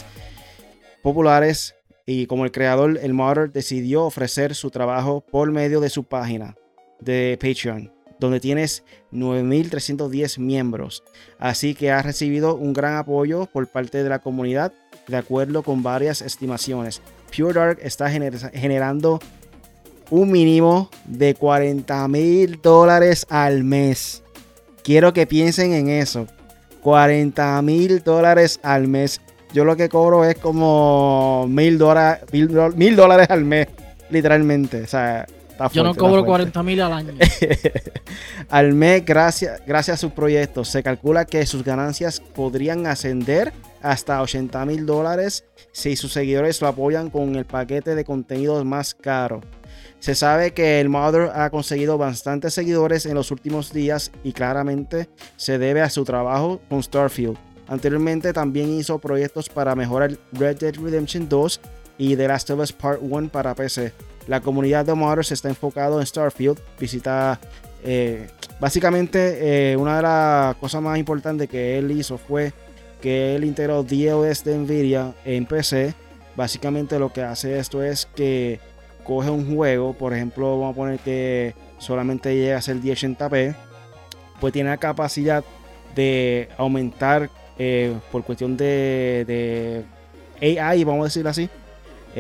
[1.01, 6.03] populares y como el creador, el modder decidió ofrecer su trabajo por medio de su
[6.03, 6.55] página
[6.99, 11.03] de Patreon, donde tienes 9.310 miembros.
[11.39, 14.73] Así que ha recibido un gran apoyo por parte de la comunidad,
[15.07, 17.01] de acuerdo con varias estimaciones.
[17.35, 19.19] Pure Dark está generando
[20.09, 24.23] un mínimo de 40 mil dólares al mes.
[24.83, 26.27] Quiero que piensen en eso.
[26.81, 29.19] 40 mil dólares al mes
[29.55, 33.67] yo lo que cobro es como mil, dólares al mes,
[34.09, 34.81] literalmente.
[34.81, 35.25] O sea,
[35.71, 37.13] yo no cobro 40 mil al año.
[38.49, 44.21] al mes, gracias, gracias a sus proyectos, se calcula que sus ganancias podrían ascender hasta
[44.21, 49.41] 80 mil dólares si sus seguidores lo apoyan con el paquete de contenidos más caro.
[49.99, 55.09] Se sabe que el Mother ha conseguido bastantes seguidores en los últimos días y claramente
[55.35, 57.37] se debe a su trabajo con Starfield.
[57.67, 61.59] Anteriormente también hizo proyectos para mejorar Red Dead Redemption 2
[61.97, 63.93] y The Last of Us Part 1 para PC.
[64.27, 66.59] La comunidad de modders está enfocado en Starfield.
[66.79, 67.39] Visita.
[67.83, 68.27] Eh,
[68.59, 72.51] básicamente, eh, una de las cosas más importantes que él hizo fue
[73.01, 75.93] que él integró DLS de Nvidia en PC.
[76.35, 78.59] Básicamente, lo que hace esto es que
[79.03, 83.55] coge un juego, por ejemplo, vamos a poner que solamente llega a ser 1080p,
[84.41, 85.43] pues tiene la capacidad
[85.93, 89.85] de aumentar eh, por cuestión de,
[90.41, 91.49] AI, vamos a decirlo así,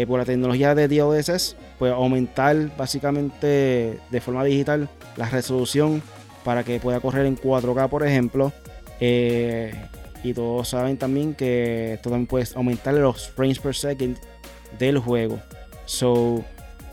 [0.07, 6.01] por la tecnología de DLSS, pues aumentar básicamente de forma digital la resolución
[6.43, 8.53] para que pueda correr en 4K, por ejemplo.
[8.99, 9.73] Eh,
[10.23, 14.17] y todos saben también que también puede aumentar los frames per second
[14.79, 15.39] del juego.
[15.85, 16.43] So,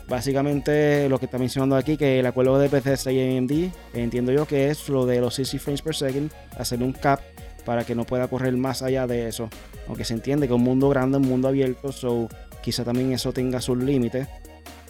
[0.07, 4.45] básicamente lo que está mencionando aquí, que el acuerdo de PC y AMD, entiendo yo
[4.45, 7.21] que es lo de los 60 frames per second, hacer un cap
[7.65, 9.49] para que no pueda correr más allá de eso.
[9.87, 12.27] Aunque se entiende que un mundo grande, un mundo abierto, so
[12.61, 14.27] quizá también eso tenga sus límites.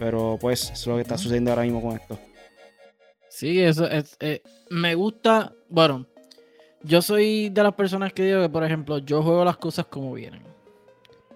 [0.04, 2.20] Pero pues es lo que está sucediendo ahora mismo con esto.
[3.30, 4.18] Sí, eso es.
[4.20, 5.54] Eh, me gusta.
[5.70, 6.06] Bueno,
[6.84, 10.12] yo soy de las personas que digo que, por ejemplo, yo juego las cosas como
[10.12, 10.44] vienen.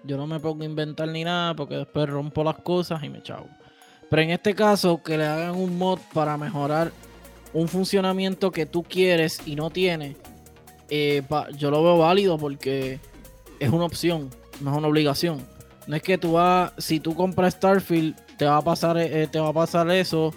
[0.04, 3.22] Yo no me pongo a inventar ni nada porque después rompo las cosas y me
[3.22, 3.48] chavo.
[4.10, 6.92] Pero en este caso, que le hagan un mod para mejorar
[7.54, 10.18] un funcionamiento que tú quieres y no tienes,
[10.90, 11.22] eh,
[11.56, 13.00] yo lo veo válido porque
[13.60, 14.28] es una opción,
[14.60, 15.38] no es una obligación.
[15.86, 19.38] No es que tú vas, si tú compras Starfield, te va a pasar, eh, te
[19.40, 20.32] va a pasar eso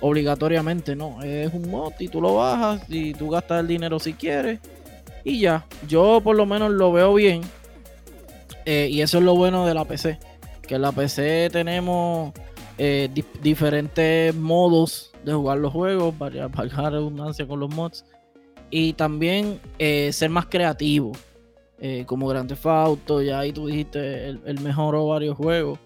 [0.00, 1.22] obligatoriamente, no.
[1.22, 4.60] Es un mod y tú lo bajas y tú gastas el dinero si quieres
[5.24, 5.66] y ya.
[5.88, 7.42] Yo por lo menos lo veo bien
[8.64, 10.18] eh, y eso es lo bueno de la PC.
[10.66, 12.32] Que en la PC tenemos
[12.78, 13.08] eh,
[13.42, 18.04] diferentes modos de jugar los juegos, para pagar redundancia con los mods.
[18.70, 21.12] Y también ser más creativo.
[21.78, 25.78] Eh, como Grand Theft Auto, ya ahí tú dijiste, el, el mejoró varios juegos.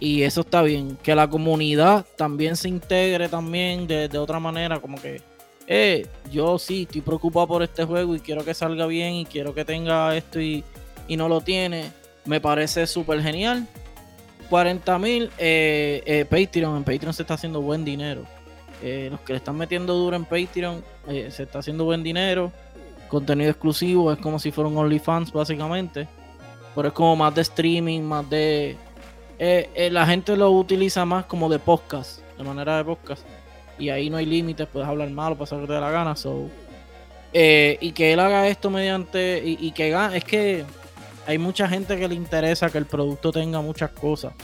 [0.00, 0.98] Y eso está bien.
[1.02, 5.22] Que la comunidad también se integre también de, otra manera, como que,
[5.66, 9.54] eh, yo sí estoy preocupado por este juego y quiero que salga bien y quiero
[9.54, 10.64] que tenga esto y,
[11.08, 11.90] no lo tiene.
[12.24, 13.66] Me parece súper genial.
[14.48, 16.78] 40 mil eh, eh, Patreon.
[16.78, 18.24] En Patreon se está haciendo buen dinero.
[18.82, 22.52] los que le están metiendo duro en Patreon se está haciendo buen dinero
[23.10, 26.08] contenido exclusivo, es como si fuera un OnlyFans básicamente,
[26.74, 28.78] pero es como más de streaming, más de...
[29.42, 33.26] Eh, eh, la gente lo utiliza más como de podcast, de manera de podcast,
[33.78, 36.50] y ahí no hay límites, puedes hablar malo, pasar de la gana, so...
[37.32, 39.42] Eh, y que él haga esto mediante...
[39.42, 40.64] Y, que gane, es que
[41.26, 44.34] hay mucha gente que le interesa que el producto tenga muchas cosas.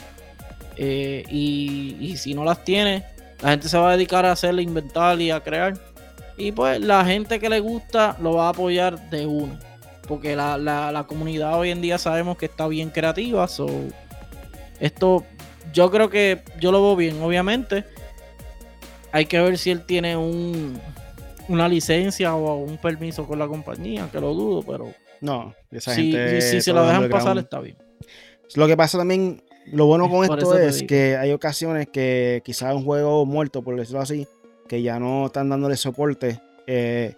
[0.77, 3.05] y, y si no las tiene,
[3.43, 5.75] la gente se va a dedicar a hacerle inventar y a crear.
[6.37, 9.59] Y pues la gente que le gusta lo va a apoyar de uno.
[10.07, 13.47] Porque la, comunidad hoy en día sabemos que está bien creativa.
[13.47, 13.67] So,
[14.79, 15.23] esto
[15.73, 17.21] yo creo que yo lo veo bien.
[17.21, 17.83] Obviamente
[19.11, 20.79] hay que ver si él tiene un,
[21.47, 24.93] una licencia o un permiso con la compañía, que lo dudo, pero...
[25.21, 27.77] No, esa si, gente si, se lo dejan pasar está bien.
[28.55, 32.85] Lo que pasa también, lo bueno con esto es que hay ocasiones que quizás un
[32.85, 34.27] juego muerto, por decirlo así,
[34.67, 37.15] que ya no están dándole soporte eh,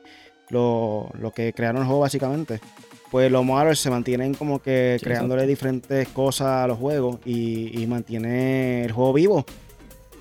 [0.50, 2.62] lo, que crearon el juego básicamente.
[3.12, 8.86] Pues los modders se mantienen como que creándole diferentes cosas a los juegos y, mantiene
[8.86, 9.46] el juego vivo.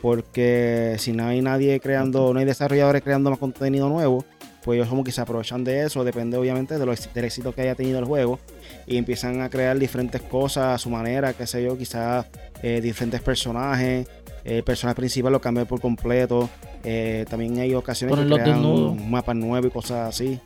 [0.00, 4.24] Porque si no hay nadie creando, no hay desarrolladores creando más contenido nuevo,
[4.64, 7.62] pues ellos como que se aprovechan de eso, depende obviamente de lo, del éxito que
[7.62, 8.38] haya tenido el juego,
[8.86, 12.26] y empiezan a crear diferentes cosas a su manera, qué sé yo, quizás
[12.62, 14.06] eh, diferentes personajes,
[14.44, 16.48] el personaje principal lo cambió por completo.
[16.84, 20.40] Eh, también hay ocasiones que crean un mapa nuevo y cosas así.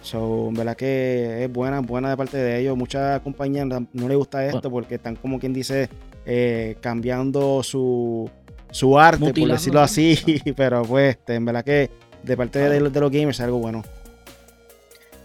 [0.00, 2.76] So, en verdad que es buena, buena de parte de ellos.
[2.76, 5.88] Muchas compañías no les gusta esto porque están como quien dice
[6.24, 8.30] eh, cambiando su,
[8.70, 10.18] su arte, por decirlo así.
[10.56, 11.90] Pero pues, este, en verdad que
[12.22, 13.82] de parte de, los gamers es algo bueno.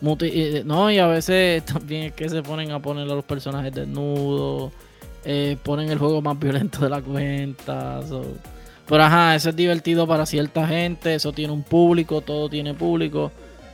[0.02, 4.72] no, y a veces también es que se ponen a poner a los personajes desnudos
[5.26, 8.02] eh, ponen el juego más violento de la cuenta.
[8.88, 13.32] Pero ajá, eso es divertido para cierta gente, eso tiene un público, todo tiene público.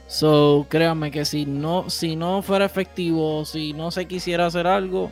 [0.10, 5.12] So, créanme que si no, si no fuera efectivo, si no se quisiera hacer algo,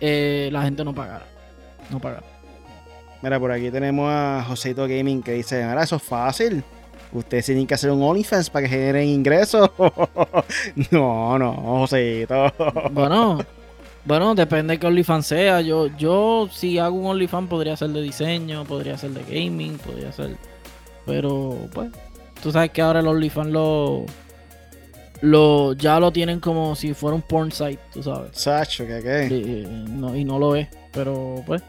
[0.00, 1.26] eh, la gente no pagara.
[1.90, 2.24] No pagara.
[3.20, 6.64] Mira, por aquí tenemos a Joseito Gaming que dice, ahora eso es fácil.
[7.12, 9.70] Ustedes tienen que hacer un OnlyFans para que generen ingresos.
[10.90, 12.50] no, no, Joseito.
[12.90, 13.38] bueno,
[14.06, 15.60] bueno, depende de qué OnlyFans sea.
[15.60, 20.10] Yo, yo si hago un OnlyFans podría ser de diseño, podría ser de gaming, podría
[20.10, 20.38] ser.
[21.04, 21.90] Pero, pues,
[22.42, 24.06] tú sabes que ahora el OnlyFans lo,
[25.22, 28.30] lo ya lo tienen como si fuera un porn site, tú sabes.
[28.32, 29.66] Sacho, que qué.
[29.88, 31.62] no, y no lo es, pero pues.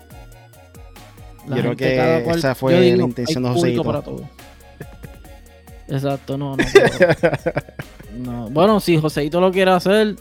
[1.47, 3.83] Yo creo que esa fue la intención de Joseito.
[3.83, 4.27] para todo.
[5.87, 6.63] Exacto, no, no,
[8.17, 8.49] no.
[8.49, 10.15] Bueno, si Joseito lo quiere hacer,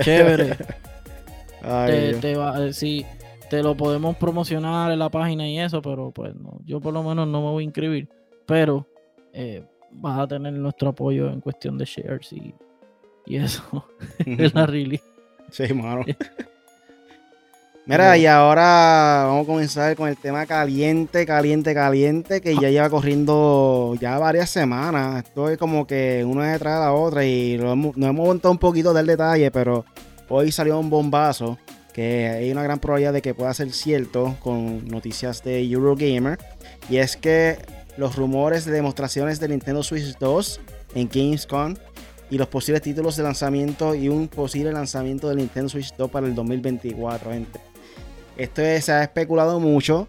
[0.00, 0.56] chévere.
[1.86, 3.04] te, te va, eh, sí,
[3.48, 7.02] te lo podemos promocionar en la página y eso, pero pues no, yo por lo
[7.02, 8.08] menos no me voy a inscribir.
[8.46, 8.86] Pero
[9.32, 12.54] eh, vas a tener nuestro apoyo en cuestión de shares y,
[13.26, 13.86] y eso.
[14.18, 15.00] es la really.
[15.50, 16.04] Sí, mano.
[17.86, 22.88] Mira, y ahora vamos a comenzar con el tema caliente, caliente, caliente, que ya lleva
[22.88, 25.24] corriendo ya varias semanas.
[25.24, 28.58] Esto es como que una detrás de la otra y hemos, nos hemos montado un
[28.58, 29.84] poquito del detalle, pero
[30.28, 31.58] hoy salió un bombazo
[31.92, 36.38] que hay una gran probabilidad de que pueda ser cierto con noticias de Eurogamer.
[36.88, 37.58] Y es que
[37.96, 40.60] los rumores de demostraciones de Nintendo Switch 2
[40.94, 41.74] en Gamescom
[42.30, 46.26] y los posibles títulos de lanzamiento y un posible lanzamiento del Nintendo Switch 2 para
[46.26, 47.60] el 2024, gente.
[48.36, 50.06] Esto se ha especulado mucho,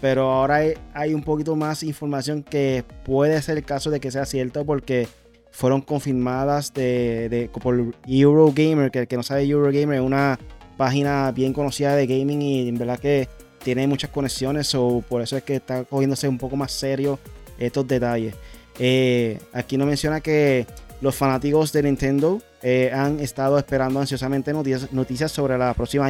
[0.00, 0.60] pero ahora
[0.94, 5.08] hay, un poquito más información que puede ser el caso de que sea cierto porque
[5.50, 10.38] fueron confirmadas de, por Eurogamer, que el que no sabe Eurogamer es una
[10.76, 13.28] página bien conocida de gaming y en verdad que
[13.66, 17.18] tiene muchas conexiones, o por eso es que está cogiéndose un poco más serio
[17.58, 18.32] estos detalles.
[18.78, 20.68] Eh, aquí nos menciona que
[21.00, 26.08] los fanáticos de Nintendo eh, han estado esperando ansiosamente noticias, sobre la próxima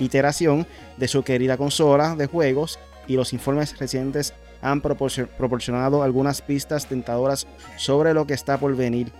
[0.00, 0.66] iteración
[0.96, 7.46] de su querida consola de juegos y los informes recientes han proporcionado algunas pistas tentadoras
[7.76, 9.12] sobre lo que está por venir.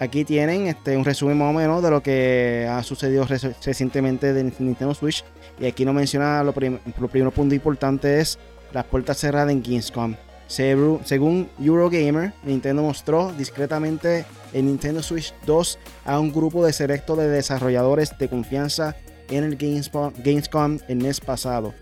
[0.00, 4.44] Aquí tienen este, un resumen más o menos de lo que ha sucedido recientemente de
[4.44, 5.24] Nintendo Switch.
[5.58, 8.38] Y aquí nos menciona lo, lo primero punto importante es
[8.72, 10.14] las puertas cerradas en Gamescom.
[10.46, 14.24] Según Eurogamer, Nintendo mostró discretamente
[14.54, 18.96] el Nintendo Switch 2 a un grupo de selecto de desarrolladores de confianza
[19.28, 21.74] en el Gamescom el mes pasado.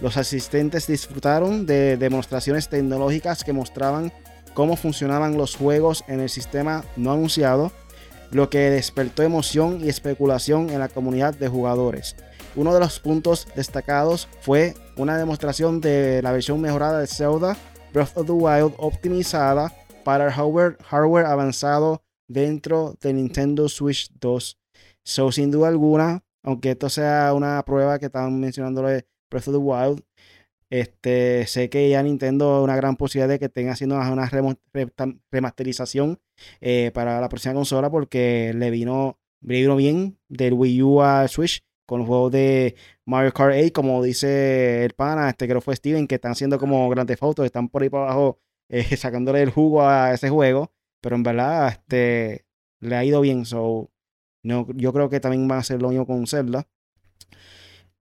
[0.00, 4.12] Los asistentes disfrutaron de demostraciones tecnológicas que mostraban
[4.56, 7.72] cómo funcionaban los juegos en el sistema no anunciado,
[8.30, 12.16] lo que despertó emoción y especulación en la comunidad de jugadores.
[12.56, 17.54] Uno de los puntos destacados fue una demostración de la versión mejorada de Zelda
[17.92, 19.70] Breath of the Wild optimizada
[20.04, 24.58] para hardware, avanzado dentro de Nintendo Switch 2.
[25.04, 29.54] So, sin duda alguna, aunque esto sea una prueba que están mencionando de Breath of
[29.54, 30.02] the Wild,
[30.70, 34.30] este, sé que ya Nintendo una gran posibilidad de que estén haciendo una
[35.30, 36.18] remasterización
[36.60, 41.28] eh, para la próxima consola porque le vino, le vino bien del Wii U a
[41.28, 45.76] Switch con los juegos de Mario Kart 8, como dice el pana, este creo fue
[45.76, 49.50] Steven, que están haciendo como grandes fotos, están por ahí para abajo eh, sacándole el
[49.50, 52.46] jugo a ese juego, pero en verdad este,
[52.80, 53.90] le ha ido bien, so,
[54.42, 56.68] no, yo creo que también va a ser lo mismo con Zelda.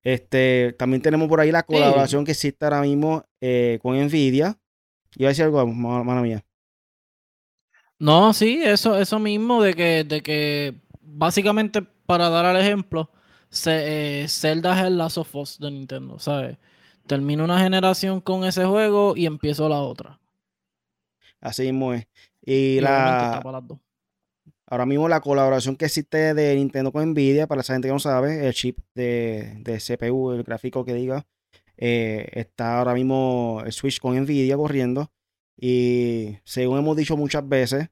[0.05, 4.55] Este, también tenemos por ahí la colaboración que existe ahora mismo eh, con Nvidia.
[5.15, 6.45] Iba a decir algo, mano mía.
[7.97, 13.09] No, sí, eso, eso mismo de que, de que básicamente para dar al ejemplo,
[13.65, 16.59] eh, Zelda es el Last of Us de Nintendo, ¿sabes?
[17.07, 20.19] Termino una generación con ese juego y empiezo la otra.
[21.41, 22.07] Así mismo es.
[22.45, 23.41] Y, la.
[24.67, 27.99] Ahora mismo la colaboración que existe de Nintendo con Nvidia, para esa gente que no
[27.99, 31.27] sabe, el chip de, CPU, el gráfico que diga,
[31.77, 35.11] eh, está ahora mismo el Switch con Nvidia corriendo.
[35.57, 37.89] Y según hemos dicho muchas veces,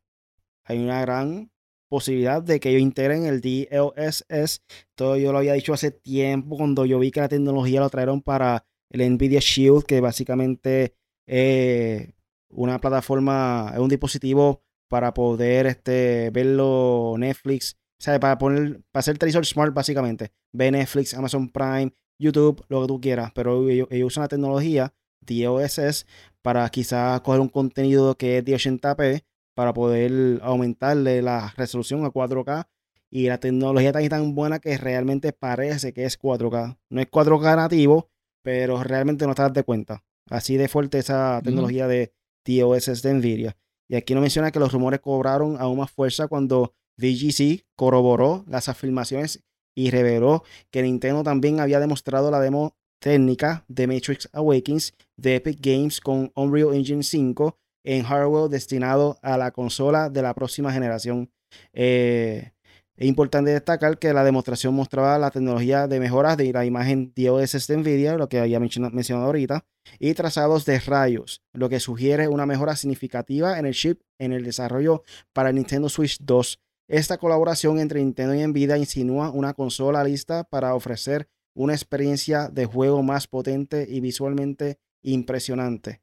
[0.63, 1.51] hay una gran
[1.89, 4.63] posibilidad de que ellos integren el DLSS.
[4.95, 8.21] Todo yo lo había dicho hace tiempo cuando yo vi que la tecnología lo trajeron
[8.21, 10.95] para el Nvidia Shield, que básicamente
[11.27, 12.09] es
[12.49, 14.63] una plataforma, es un dispositivo
[14.93, 20.31] para poder este, verlo Netflix, o sea, para poner, para hacer televisor smart básicamente.
[20.51, 26.05] Ve Netflix, Amazon Prime, YouTube, lo que tú quieras, pero ellos, usan la tecnología DLSS
[26.43, 29.23] para quizás coger un contenido que es de 80p
[29.55, 32.67] para poder aumentarle la resolución a 4K.
[33.09, 36.77] Y la tecnología está tan buena que realmente parece que es 4K.
[36.91, 38.11] No es 4K nativo,
[38.43, 40.03] pero realmente no estás de cuenta.
[40.29, 42.13] Así de fuerte esa tecnología de
[42.43, 43.57] TOS de Nvidia.
[43.87, 48.69] Y aquí nos menciona que los rumores cobraron aún más fuerza cuando VGC corroboró las
[48.69, 49.43] afirmaciones
[49.75, 55.59] y reveló que Nintendo también había demostrado la demo técnica de Matrix Awakens de Epic
[55.59, 61.29] Games con Unreal Engine 5 en hardware destinado a la consola de la próxima generación.
[61.73, 62.51] Eh,
[62.95, 67.67] es importante destacar que la demostración mostraba la tecnología de mejoras de la imagen DOS
[67.67, 69.65] de NVIDIA, lo que había mencionado ahorita,
[69.99, 74.43] y trazados de rayos, lo que sugiere una mejora significativa en el chip en el
[74.43, 76.59] desarrollo para el Nintendo Switch 2.
[76.87, 82.65] Esta colaboración entre Nintendo y NVIDIA insinúa una consola lista para ofrecer una experiencia de
[82.65, 86.01] juego más potente y visualmente impresionante.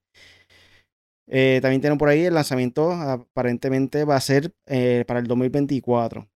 [1.29, 6.29] Eh, también tienen por ahí el lanzamiento, aparentemente va a ser eh, para el 2024.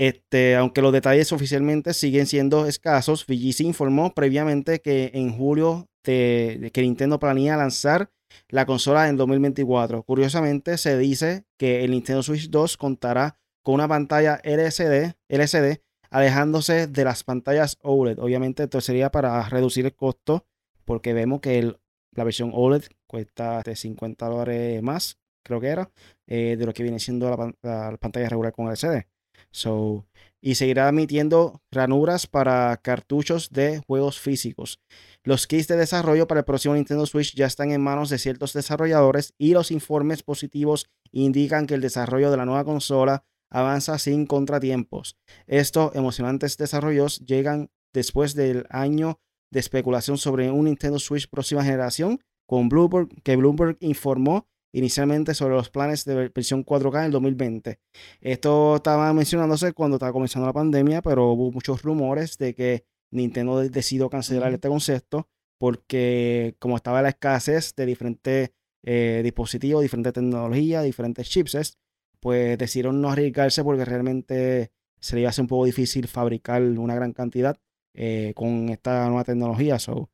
[0.00, 6.72] Este, aunque los detalles oficialmente siguen siendo escasos, VGC informó previamente que en julio que
[6.74, 8.10] Nintendo planea lanzar
[8.48, 10.02] la consola en 2024.
[10.04, 16.86] Curiosamente, se dice que el Nintendo Switch 2 contará con una pantalla LCD, LCD alejándose
[16.86, 18.20] de las pantallas OLED.
[18.20, 20.46] Obviamente esto sería para reducir el costo
[20.86, 21.76] porque vemos que
[22.12, 25.90] la versión OLED cuesta de 50 dólares más, creo que era,
[26.26, 27.28] eh, de lo que viene siendo
[27.60, 29.09] la, pantalla regular con LCD.
[29.50, 30.06] So,
[30.40, 34.80] y seguirá emitiendo ranuras para cartuchos de juegos físicos.
[35.22, 38.52] Los kits de desarrollo para el próximo Nintendo Switch ya están en manos de ciertos
[38.52, 44.26] desarrolladores y los informes positivos indican que el desarrollo de la nueva consola avanza sin
[44.26, 45.16] contratiempos.
[45.46, 49.20] Estos emocionantes desarrollos llegan después del año
[49.50, 55.54] de especulación sobre un Nintendo Switch próxima generación, con Bloomberg, que Bloomberg informó inicialmente sobre
[55.54, 57.78] los planes de versión 4K en el 2020.
[58.20, 63.60] Esto estaba mencionándose cuando estaba comenzando la pandemia, pero hubo muchos rumores de que Nintendo
[63.60, 68.50] decidió cancelar este concepto porque como estaba la escasez de diferentes
[68.82, 71.76] eh, dispositivos, diferentes tecnologías, diferentes chipsets,
[72.18, 76.62] pues decidieron no arriesgarse porque realmente se le iba a hacer un poco difícil fabricar
[76.62, 77.58] una gran cantidad
[77.94, 79.78] eh, con esta nueva tecnología.
[79.78, 80.10] So,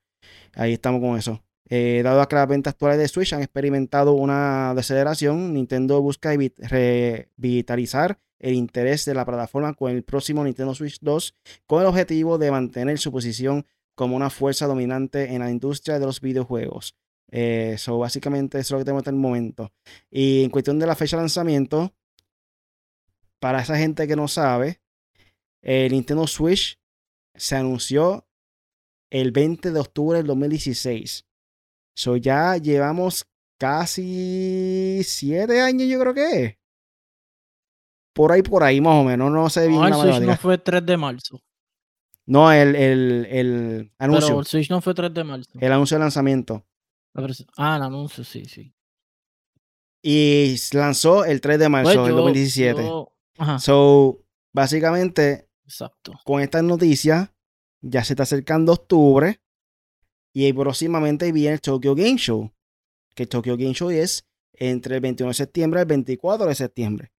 [0.54, 1.42] ahí estamos con eso.
[1.68, 8.20] Eh, dado que las ventas actuales de Switch han experimentado una deceleración, Nintendo busca revitalizar
[8.38, 11.34] el interés de la plataforma con el próximo Nintendo Switch 2
[11.66, 16.06] con el objetivo de mantener su posición como una fuerza dominante en la industria de
[16.06, 16.94] los videojuegos.
[17.28, 19.72] Eso eh, básicamente es lo que tenemos hasta el momento.
[20.10, 21.92] Y en cuestión de la fecha de lanzamiento,
[23.40, 24.80] para esa gente que no sabe,
[25.62, 26.78] el Nintendo Switch
[27.34, 28.28] se anunció
[29.10, 31.25] el 20 de octubre del 2016.
[31.96, 33.26] So ya llevamos
[33.58, 36.58] casi siete años, yo creo que es.
[38.12, 39.30] Por ahí, por ahí, más o menos.
[39.30, 39.80] No sé bien.
[39.80, 41.42] No, el Switch no fue 3 de marzo.
[42.26, 44.28] No, el, el, el anuncio.
[44.28, 45.50] Pero el Switch no fue 3 de marzo.
[45.58, 46.66] El anuncio de lanzamiento.
[47.56, 48.74] Ah, el anuncio, sí, sí.
[50.02, 52.90] Y lanzó el 3 de marzo del 2017.
[53.58, 54.22] So,
[54.52, 56.12] básicamente, Exacto.
[56.24, 57.34] con esta noticia,
[57.80, 59.40] ya se está acercando octubre.
[60.38, 62.52] Y próximamente viene el Tokyo Game Show.
[63.14, 66.54] Que el Tokyo Game Show es entre el 21 de septiembre y el 24 de
[66.54, 67.10] septiembre.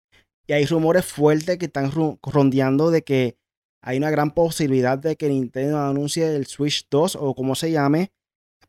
[0.46, 1.92] Y hay rumores fuertes que están
[2.22, 3.36] rondeando de que
[3.82, 8.12] hay una gran posibilidad de que Nintendo anuncie el Switch 2 o como se llame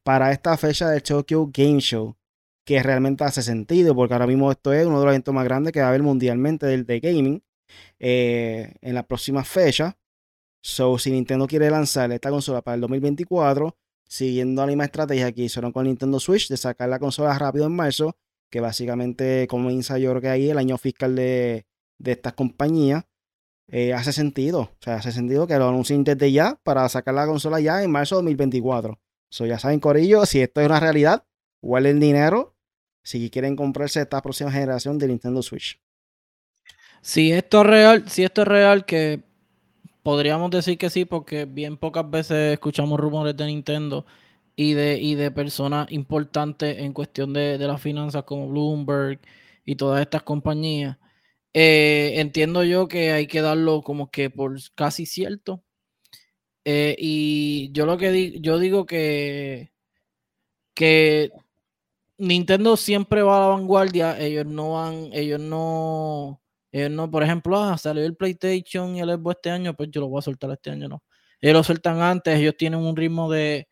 [0.03, 2.17] para esta fecha del Tokyo Game Show,
[2.65, 5.75] que realmente hace sentido, porque ahora mismo esto es uno de los eventos más grandes
[5.75, 7.43] que va a haber mundialmente del de gaming
[7.99, 9.99] eh, en la próxima fecha.
[10.63, 13.77] So, si Nintendo quiere lanzar esta consola para el 2024,
[14.09, 17.77] siguiendo la misma estrategia que hicieron con Nintendo Switch de sacar la consola rápido en
[17.77, 18.17] marzo,
[18.51, 21.67] que básicamente comienza yo creo que ahí el año fiscal de,
[22.05, 23.05] estas compañías,
[23.69, 24.61] eh, hace sentido.
[24.61, 27.91] O sea, hace sentido que lo anuncien desde ya para sacar la consola ya en
[27.91, 28.99] marzo de 2024.
[29.31, 31.25] So, ya saben, Corillo, si esto es una realidad,
[31.63, 32.57] el dinero
[33.03, 35.81] si quieren comprarse esta próxima generación de Nintendo Switch.
[37.01, 39.23] Si esto es real, si esto es real, que
[40.09, 44.07] podríamos decir que sí, porque bien pocas veces escuchamos rumores de Nintendo
[44.57, 49.21] y de, y de personas importantes en cuestión de, las finanzas como Bloomberg
[49.67, 50.97] y todas estas compañías.
[51.53, 55.63] Eh, entiendo yo que hay que darlo como que por casi cierto
[56.65, 59.73] eh, y yo lo que digo, yo digo que,
[60.75, 61.31] que
[62.17, 66.41] Nintendo siempre va a la vanguardia, ellos no van, ellos no,
[66.73, 70.01] ellos no, por ejemplo, ah, salió el PlayStation y el Xbox este año, pues yo
[70.01, 71.03] lo voy a soltar este año, no.
[71.41, 73.69] Ellos lo sueltan antes, ellos tienen un ritmo de,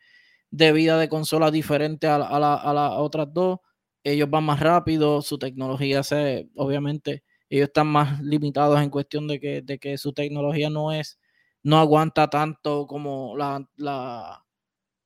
[0.51, 3.59] vida de consola diferente a, las otras dos,
[4.05, 9.41] ellos van más rápido, su tecnología se, obviamente, ellos están más limitados en cuestión de
[9.41, 11.19] que, de que su tecnología no es
[11.67, 14.45] no aguanta tanto como la, la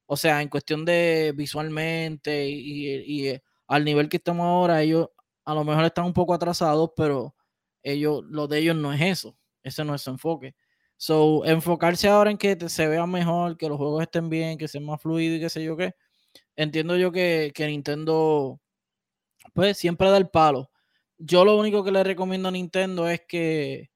[0.07, 5.09] o sea, en cuestión de visualmente y, eh, al nivel que estamos ahora, ellos
[5.45, 7.34] a lo mejor están un poco atrasados, pero
[7.82, 10.54] ellos, lo de ellos no es eso, ese no es su enfoque.
[10.96, 14.80] So, enfocarse ahora en que se vea mejor, que los juegos estén bien, que sea
[14.80, 15.94] más fluido y qué sé yo qué.
[16.56, 18.60] Entiendo yo que, que Nintendo,
[19.54, 20.70] pues siempre da el palo.
[21.18, 23.90] Yo lo único que le recomiendo a Nintendo es que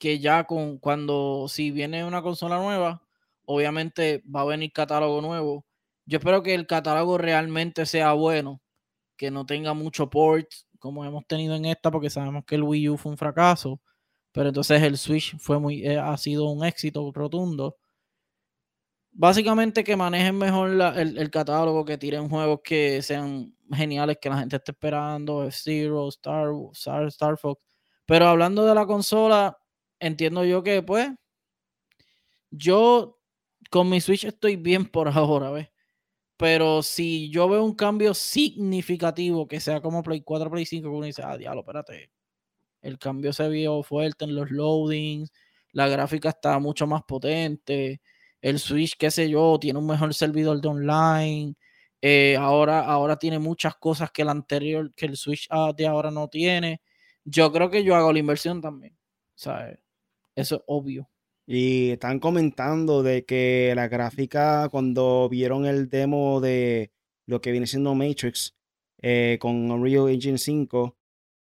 [0.00, 3.06] que ya con cuando si viene una consola nueva,
[3.44, 5.66] obviamente va a venir catálogo nuevo.
[6.06, 8.62] Yo espero que el catálogo realmente sea bueno,
[9.16, 12.90] que no tenga mucho ports como hemos tenido en esta, porque sabemos que el Wii
[12.90, 13.80] U fue un fracaso,
[14.32, 17.76] pero entonces el Switch fue muy, eh, ha sido un éxito rotundo.
[19.12, 24.56] Básicamente que manejen mejor el, catálogo, que tiren juegos que sean geniales, que la gente
[24.56, 27.62] esté esperando, F-Zero, Star, Star, Star Fox.
[28.06, 29.58] Pero hablando de la consola,
[29.98, 31.10] entiendo yo que, pues,
[32.50, 33.18] yo
[33.70, 35.69] con mi Switch estoy bien por ahora, ¿ves?
[36.40, 40.96] Pero si yo veo un cambio significativo, que sea como Play 4, Play 5, que
[40.96, 42.10] uno dice, ah, diablo, espérate.
[42.82, 45.32] El cambio se vio fuerte en los loadings,
[45.72, 48.00] la gráfica está mucho más potente,
[48.42, 51.54] el Switch, qué sé yo, tiene un mejor servidor de online,
[52.02, 56.10] eh, ahora, ahora tiene muchas cosas que el anterior, que el Switch ah, de ahora
[56.10, 56.82] no tiene.
[57.24, 58.96] Yo creo que yo hago la inversión también.
[59.40, 59.78] ¿sabes?
[60.36, 61.08] Eso es obvio.
[61.52, 66.92] Y están comentando de que la gráfica, cuando vieron el demo de
[67.26, 68.54] lo que viene siendo Matrix
[69.02, 70.96] eh, con Unreal Engine 5,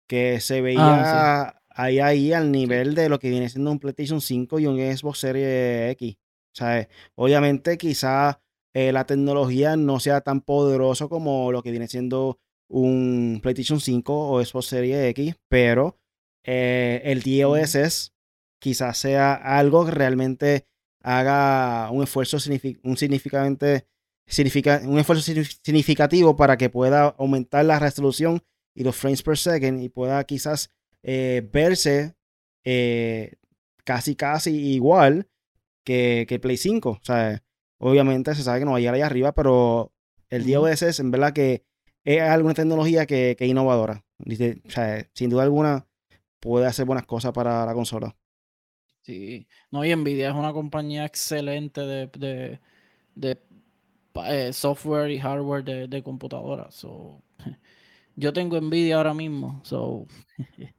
[0.06, 4.20] que se ah, veía ahí, ahí al nivel de lo que viene siendo un PlayStation
[4.20, 6.18] 5 y un Xbox Series X.
[6.54, 6.89] ¿sabes?
[7.16, 8.41] Obviamente, quizá
[8.74, 14.32] eh, la tecnología no sea tan poderoso como lo que viene siendo un PlayStation 5
[14.32, 15.97] o Xbox Series X, pero
[16.43, 18.12] eh, el DLSS
[18.64, 20.66] quizás sea algo que realmente
[21.01, 22.38] haga un esfuerzo,
[22.84, 23.88] un, significante,
[24.26, 25.22] significa, un esfuerzo
[25.61, 28.41] significativo para que pueda aumentar la resolución
[28.74, 30.72] y los frames per second y pueda quizás
[31.03, 32.16] eh, verse
[32.64, 33.34] eh,
[33.84, 35.28] casi casi igual
[35.84, 36.89] que, que, el Play 5.
[36.89, 37.43] O sea,
[37.80, 39.91] obviamente se sabe que no va a llegar allá arriba, pero
[40.30, 41.66] el DLSS en verdad que
[42.05, 44.05] es alguna tecnología que, que es innovadora.
[44.20, 45.86] O sea, sin duda alguna
[46.39, 48.16] puede hacer buenas cosas para la consola.
[49.04, 52.60] Sí, no, y Nvidia es una compañía excelente de,
[53.16, 53.38] de,
[54.26, 56.86] eh, software y hardware de, de computadoras.
[58.16, 59.60] yo tengo Nvidia ahora mismo.
[59.66, 60.08] So.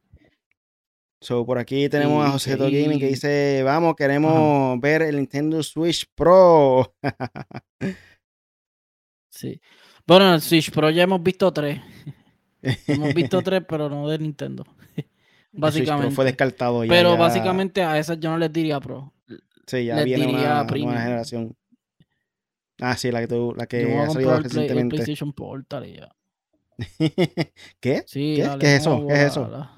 [1.21, 6.07] so por aquí tenemos a José Gaming que dice: Vamos, queremos ver el Nintendo Switch
[6.15, 6.95] Pro.
[9.29, 9.61] sí.
[10.07, 11.79] Bueno, el Switch Pro ya hemos visto tres.
[12.87, 14.65] hemos visto tres, pero no de Nintendo.
[15.57, 16.15] Básicamente.
[16.15, 16.91] fue descartado ya.
[16.91, 19.13] Pero básicamente a esas yo no les diría Pro.
[19.67, 21.57] Sí, ya viene una nueva generación.
[22.81, 24.97] Ah, sí, la que tú, la que ha salido recientemente.
[24.97, 26.15] El PlayStation Portal ya.
[27.81, 28.03] ¿Qué?
[28.07, 28.57] Sí, ¿Qué?
[28.59, 29.07] ¿Qué es eso?
[29.07, 29.71] ¿Qué es eso?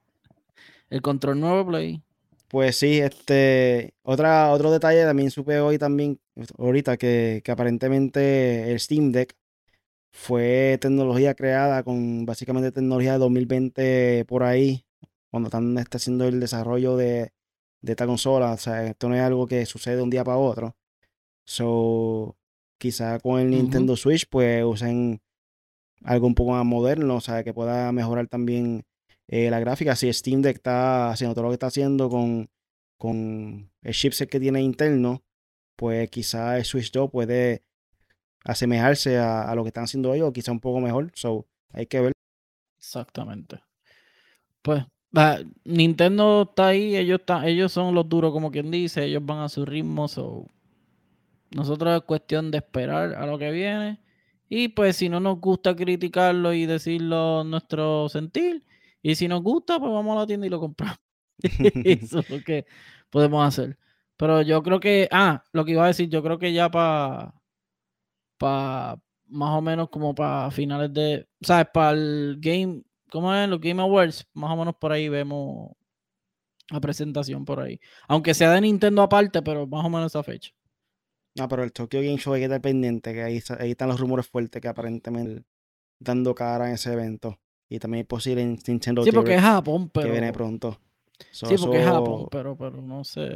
[0.90, 2.02] El control nuevo Play.
[2.48, 6.20] Pues sí, este, otra, otro detalle también supe hoy también,
[6.58, 9.34] ahorita, que, que aparentemente el Steam Deck
[10.12, 14.85] fue tecnología creada con básicamente tecnología de 2020 por ahí,
[15.36, 17.32] cuando están está haciendo el desarrollo de,
[17.82, 18.52] esta consola.
[18.52, 20.76] O sea, esto no es algo que sucede de un día para otro.
[21.44, 22.36] So,
[22.78, 25.20] quizá con el Nintendo Switch, pues usen
[26.02, 28.84] algo un poco más moderno, o sea, que pueda mejorar también
[29.28, 29.94] eh, la gráfica.
[29.96, 32.48] Si Steam Deck está haciendo todo lo que está haciendo con,
[32.98, 35.22] con el chipset que tiene interno,
[35.76, 37.62] pues quizá el Switch 2 puede
[38.44, 41.12] asemejarse a, a lo que están haciendo ellos, o quizá un poco mejor.
[41.14, 42.12] So, hay que ver.
[42.78, 43.60] Exactamente.
[44.62, 44.84] Pues
[45.64, 49.64] Nintendo está ahí, ellos, ellos son los duros, como quien dice, ellos van a su
[49.64, 50.08] ritmo.
[50.08, 50.46] So.
[51.50, 54.00] Nosotros es cuestión de esperar a lo que viene.
[54.48, 58.64] Y pues si no nos gusta criticarlo y decirlo nuestro sentir,
[59.02, 60.98] y si nos gusta, pues vamos a la tienda y lo compramos.
[61.84, 62.66] Eso es lo que
[63.10, 63.78] podemos hacer.
[64.16, 67.34] Pero yo creo que, ah, lo que iba a decir, yo creo que ya para,
[68.38, 68.98] para,
[69.28, 71.68] más o menos como para finales de, ¿sabes?
[71.72, 72.82] Para el game,
[73.16, 73.48] ¿cómo es?
[73.48, 75.70] Los Game Awards, más o menos por ahí vemos
[76.70, 77.80] la presentación por ahí.
[78.08, 80.52] Aunque sea de Nintendo aparte, pero más o menos esa fecha.
[81.34, 83.98] No, pero el Tokyo Game Show hay que estar pendiente, que ahí, ahí están los
[83.98, 85.44] rumores fuertes que aparentemente
[85.98, 87.38] dando cara en ese evento.
[87.70, 90.08] Y también es posible en Nintendo Sí, porque es Japón, pero...
[90.08, 90.78] Que viene pronto.
[91.30, 93.30] sí, porque es Japón, pero, pero no sé.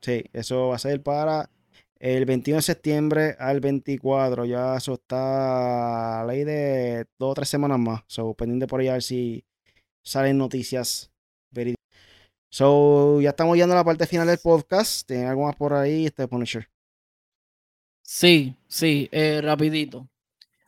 [0.00, 1.48] Sí, eso va a ser para
[2.02, 4.44] el 21 de septiembre al 24.
[4.44, 8.02] Ya eso está a ley de dos o tres semanas más.
[8.08, 9.44] So, pendiente por ahí a ver si
[10.02, 11.12] salen noticias
[11.52, 11.84] verídicas.
[12.50, 15.06] So, ya estamos yendo a la parte final del podcast.
[15.06, 16.68] ¿Tienen algo más por ahí, este Punisher?
[18.02, 20.08] Sí, sí, eh, rapidito.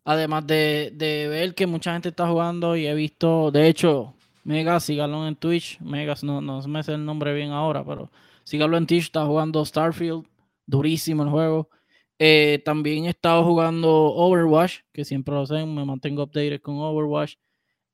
[0.05, 4.14] Además de, de, ver que mucha gente está jugando y he visto, de hecho,
[4.45, 5.80] Mega, síganlo en Twitch.
[5.80, 8.11] Megas, no, no me sé el nombre bien ahora, pero
[8.45, 10.26] síganlo en Twitch, está jugando Starfield
[10.66, 11.68] durísimo el juego.
[12.18, 17.34] Eh, también he estado jugando Overwatch, que siempre lo sé, me mantengo updated con Overwatch.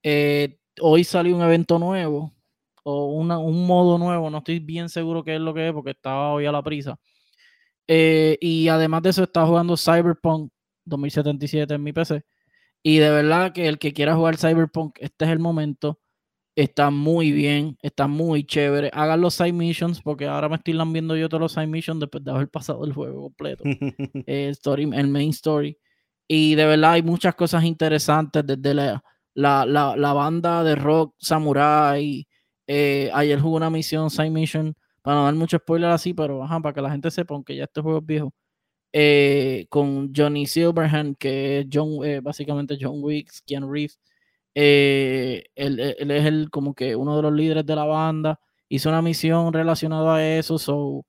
[0.02, 2.34] Eh, hoy salió un evento nuevo,
[2.82, 6.32] o un modo nuevo, no estoy bien seguro qué es lo que es, porque estaba
[6.32, 6.98] hoy a la prisa.
[7.88, 10.52] Eh, y además de eso, estaba jugando Cyberpunk
[10.84, 12.22] 2077 en mi PC.
[12.82, 16.00] Y de verdad que el que quiera jugar Cyberpunk, este es el momento.
[16.56, 18.90] Está muy bien, está muy chévere.
[18.92, 22.24] Hagan los side missions, porque ahora me estoy viendo yo todos los side missions después
[22.24, 23.64] de haber pasado el juego completo.
[24.26, 25.78] el, story, el main story.
[26.28, 29.02] Y de verdad hay muchas cosas interesantes, desde la,
[29.34, 29.64] la,
[29.96, 32.26] la, banda de rock samurai.
[32.66, 36.60] Eh, ayer jugué una misión, side mission, para no dar mucho spoiler así, pero ajá,
[36.60, 38.34] para que la gente sepa, aunque ya este juego es viejo.
[38.92, 43.98] Eh, con Johnny Silverhand, que es John, eh, básicamente John Wicks, Keanu Reeves.
[44.54, 49.02] Eh, él, es el, como que uno de los líderes de la banda hizo una
[49.02, 50.58] misión relacionada a eso.
[50.58, 51.04] So,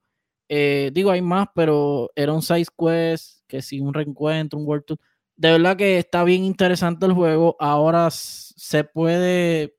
[0.50, 4.86] eh, digo, hay más, pero era un side quest, que sí, un reencuentro, un World
[4.86, 5.00] Tour.
[5.36, 7.56] De verdad que está bien interesante el juego.
[7.60, 9.76] Ahora se puede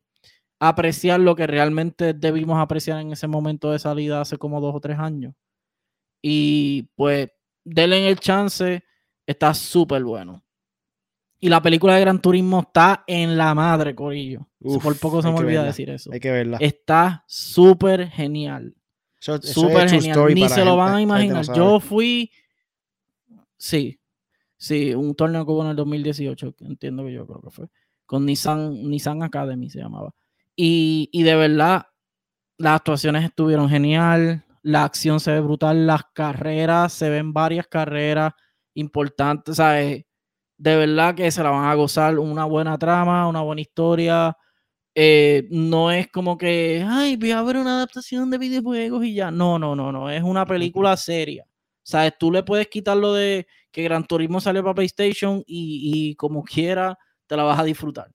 [0.60, 4.80] apreciar lo que realmente debimos apreciar en ese momento de salida hace como dos o
[4.80, 5.34] tres años.
[6.22, 7.30] Y pues,
[7.64, 8.84] denle el chance,
[9.26, 10.42] está súper bueno.
[11.44, 14.46] Y la película de Gran Turismo está en la madre, Corillo.
[14.80, 16.12] Por poco se me olvida decir eso.
[16.12, 16.56] Hay que verla.
[16.60, 18.76] Está súper genial.
[19.18, 20.34] Súper genial.
[20.34, 21.44] Ni se lo van a imaginar.
[21.52, 22.30] Yo fui.
[23.56, 23.98] Sí.
[24.56, 26.54] Sí, un torneo que hubo en el 2018.
[26.60, 27.66] Entiendo que yo creo que fue.
[28.06, 30.14] Con Nissan, Nissan Academy se llamaba.
[30.54, 31.86] Y, y de verdad,
[32.56, 34.44] las actuaciones estuvieron genial.
[34.62, 35.88] La acción se ve brutal.
[35.88, 38.32] Las carreras, se ven varias carreras
[38.74, 39.56] importantes.
[39.56, 40.04] ¿Sabes?
[40.62, 44.36] De verdad que se la van a gozar una buena trama, una buena historia.
[44.94, 49.32] Eh, no es como que, ay, voy a ver una adaptación de videojuegos y ya.
[49.32, 50.08] No, no, no, no.
[50.08, 51.44] Es una película seria.
[51.82, 52.12] ¿Sabes?
[52.16, 56.96] Tú le puedes quitar lo de que Gran Turismo sale para PlayStation y, como quiera
[57.26, 58.12] te la vas a disfrutar.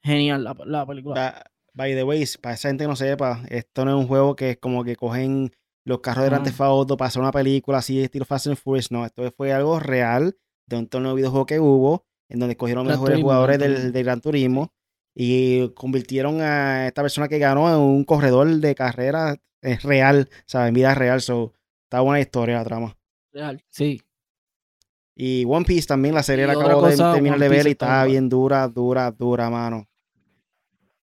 [0.00, 1.44] Genial la, película.
[1.74, 4.50] by the way, para esa gente que no sepa, esto no es un juego que
[4.50, 5.50] es como que cogen
[5.84, 8.92] los carros de Grand Theft Auto para hacer una película así estilo Fast and Furious.
[8.92, 10.36] No, esto fue algo real
[10.70, 14.72] de un torneo de videojuego que hubo, en donde escogieron mejores jugadores del, Gran Turismo
[15.14, 20.68] y convirtieron a esta persona que ganó en un corredor de carrera eh, real, ¿sabes?
[20.68, 21.20] En vida real.
[21.20, 21.52] So,
[21.84, 22.96] está buena historia la trama.
[23.32, 24.00] Real, sí.
[25.16, 28.28] Y One Piece también, la serie la acabo de terminar de ver y está bien
[28.28, 29.86] dura, dura, dura, mano.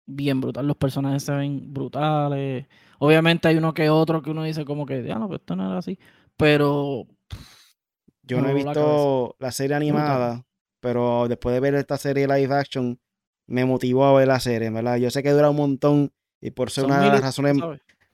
[0.06, 2.66] Bien brutal, los personajes se ven brutales.
[2.98, 5.66] Obviamente hay uno que otro que uno dice como que, ya no, pues esto no
[5.68, 5.98] era así.
[6.36, 7.06] Pero
[8.22, 10.44] yo no, he visto la, serie animada,
[10.80, 12.98] pero después de ver esta serie live action,
[13.46, 14.96] me motivó a ver la serie, ¿verdad?
[14.96, 17.56] Yo sé que dura un montón y por ser una de las razones,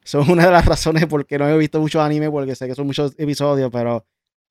[0.02, 2.86] son una de las razones porque no he visto mucho anime, porque sé que son
[2.86, 4.04] muchos episodios, pero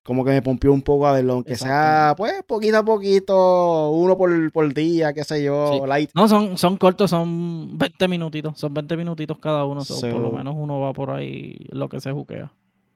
[0.03, 4.17] como que me pompió un poco a verlo, aunque sea, pues, poquito a poquito, uno
[4.17, 6.11] por, día, qué sé yo, light.
[6.15, 10.55] No, son, son cortos, son 20 minutitos, son 20 minutitos cada uno, por lo menos
[10.57, 12.53] uno va por ahí lo que se juquea.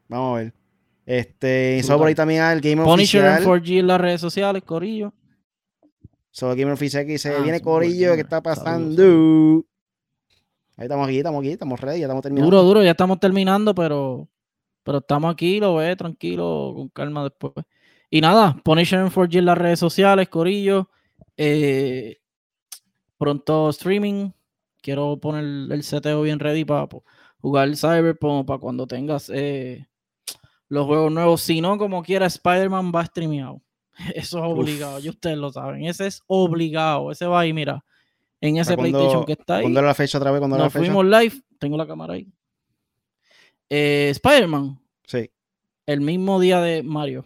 [0.07, 0.60] Vamos a ver.
[1.05, 3.61] Este, eso por ahí también el Gamer Punisher Oficial.
[3.61, 5.13] 4G en las redes sociales, Corillo.
[6.29, 9.65] Solo Gamer Oficial que dice, ah, viene Corillo, ¿qué está pasando?
[10.77, 12.49] Ahí estamos aquí, estamos aquí, estamos ready, ya estamos terminando.
[12.49, 14.29] Duro, duro, ya estamos terminando, pero,
[14.83, 17.53] pero estamos aquí, lo ve, tranquilo, con calma después.
[18.09, 20.89] Y nada, Punisher en 4G en las redes sociales, Corillo.
[21.37, 22.19] Eh,
[23.17, 24.31] pronto streaming.
[24.81, 26.87] Quiero poner el seteo bien ready para
[27.39, 29.87] jugar Cyberpunk, para cuando tengas eh,
[30.71, 31.41] los juegos nuevos.
[31.41, 33.61] Si no, como quiera, Spider-Man va streameado.
[34.15, 35.83] Eso es obligado, y ustedes lo saben.
[35.83, 37.11] Ese es obligado.
[37.11, 37.83] Ese va ahí, mira.
[38.39, 39.63] En ese PlayStation que está ahí.
[39.63, 40.39] ¿Cuándo la fecha otra vez?
[40.39, 40.85] ¿Cuándo Nos la fecha?
[40.85, 41.43] fuimos live.
[41.59, 42.27] Tengo la cámara ahí.
[43.69, 44.79] Eh, Spider-Man.
[45.05, 45.29] Sí.
[45.85, 47.25] El mismo día de Mario.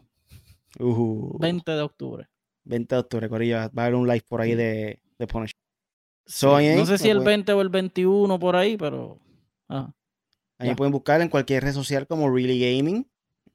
[0.79, 1.75] 20 uh.
[1.75, 2.27] de octubre.
[2.63, 3.69] 20 de octubre, Corilla.
[3.69, 5.55] Va a haber un live por ahí de, de Punisher.
[6.41, 9.19] no sé si el 20 o el 21 por ahí, pero.
[9.69, 9.93] Ah,
[10.57, 13.07] ahí pueden buscar en cualquier red social como Really Gaming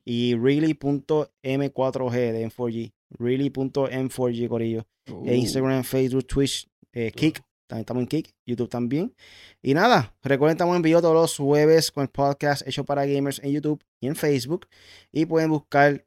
[0.05, 2.93] y really.m4g de M4G.
[3.19, 4.87] Really.m4g, Corillo.
[5.25, 7.43] E Instagram, Facebook, Twitch, eh, Kick.
[7.67, 9.15] También estamos en Kick, YouTube también.
[9.63, 13.39] Y nada, recuerden, estamos en vivo todos los jueves con el podcast hecho para gamers
[13.45, 14.67] en YouTube y en Facebook.
[15.13, 16.05] Y pueden buscar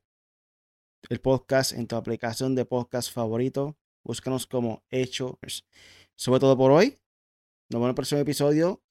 [1.09, 3.77] el podcast en tu aplicación de podcast favorito.
[4.03, 5.39] Búscanos como Hecho.
[6.15, 6.97] Sobre todo por hoy.
[7.69, 8.81] Nos vemos en el próximo episodio.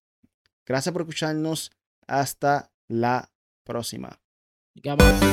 [0.66, 1.70] Gracias por escucharnos.
[2.06, 3.30] Hasta la
[3.64, 4.21] próxima.
[4.74, 5.32] You got my.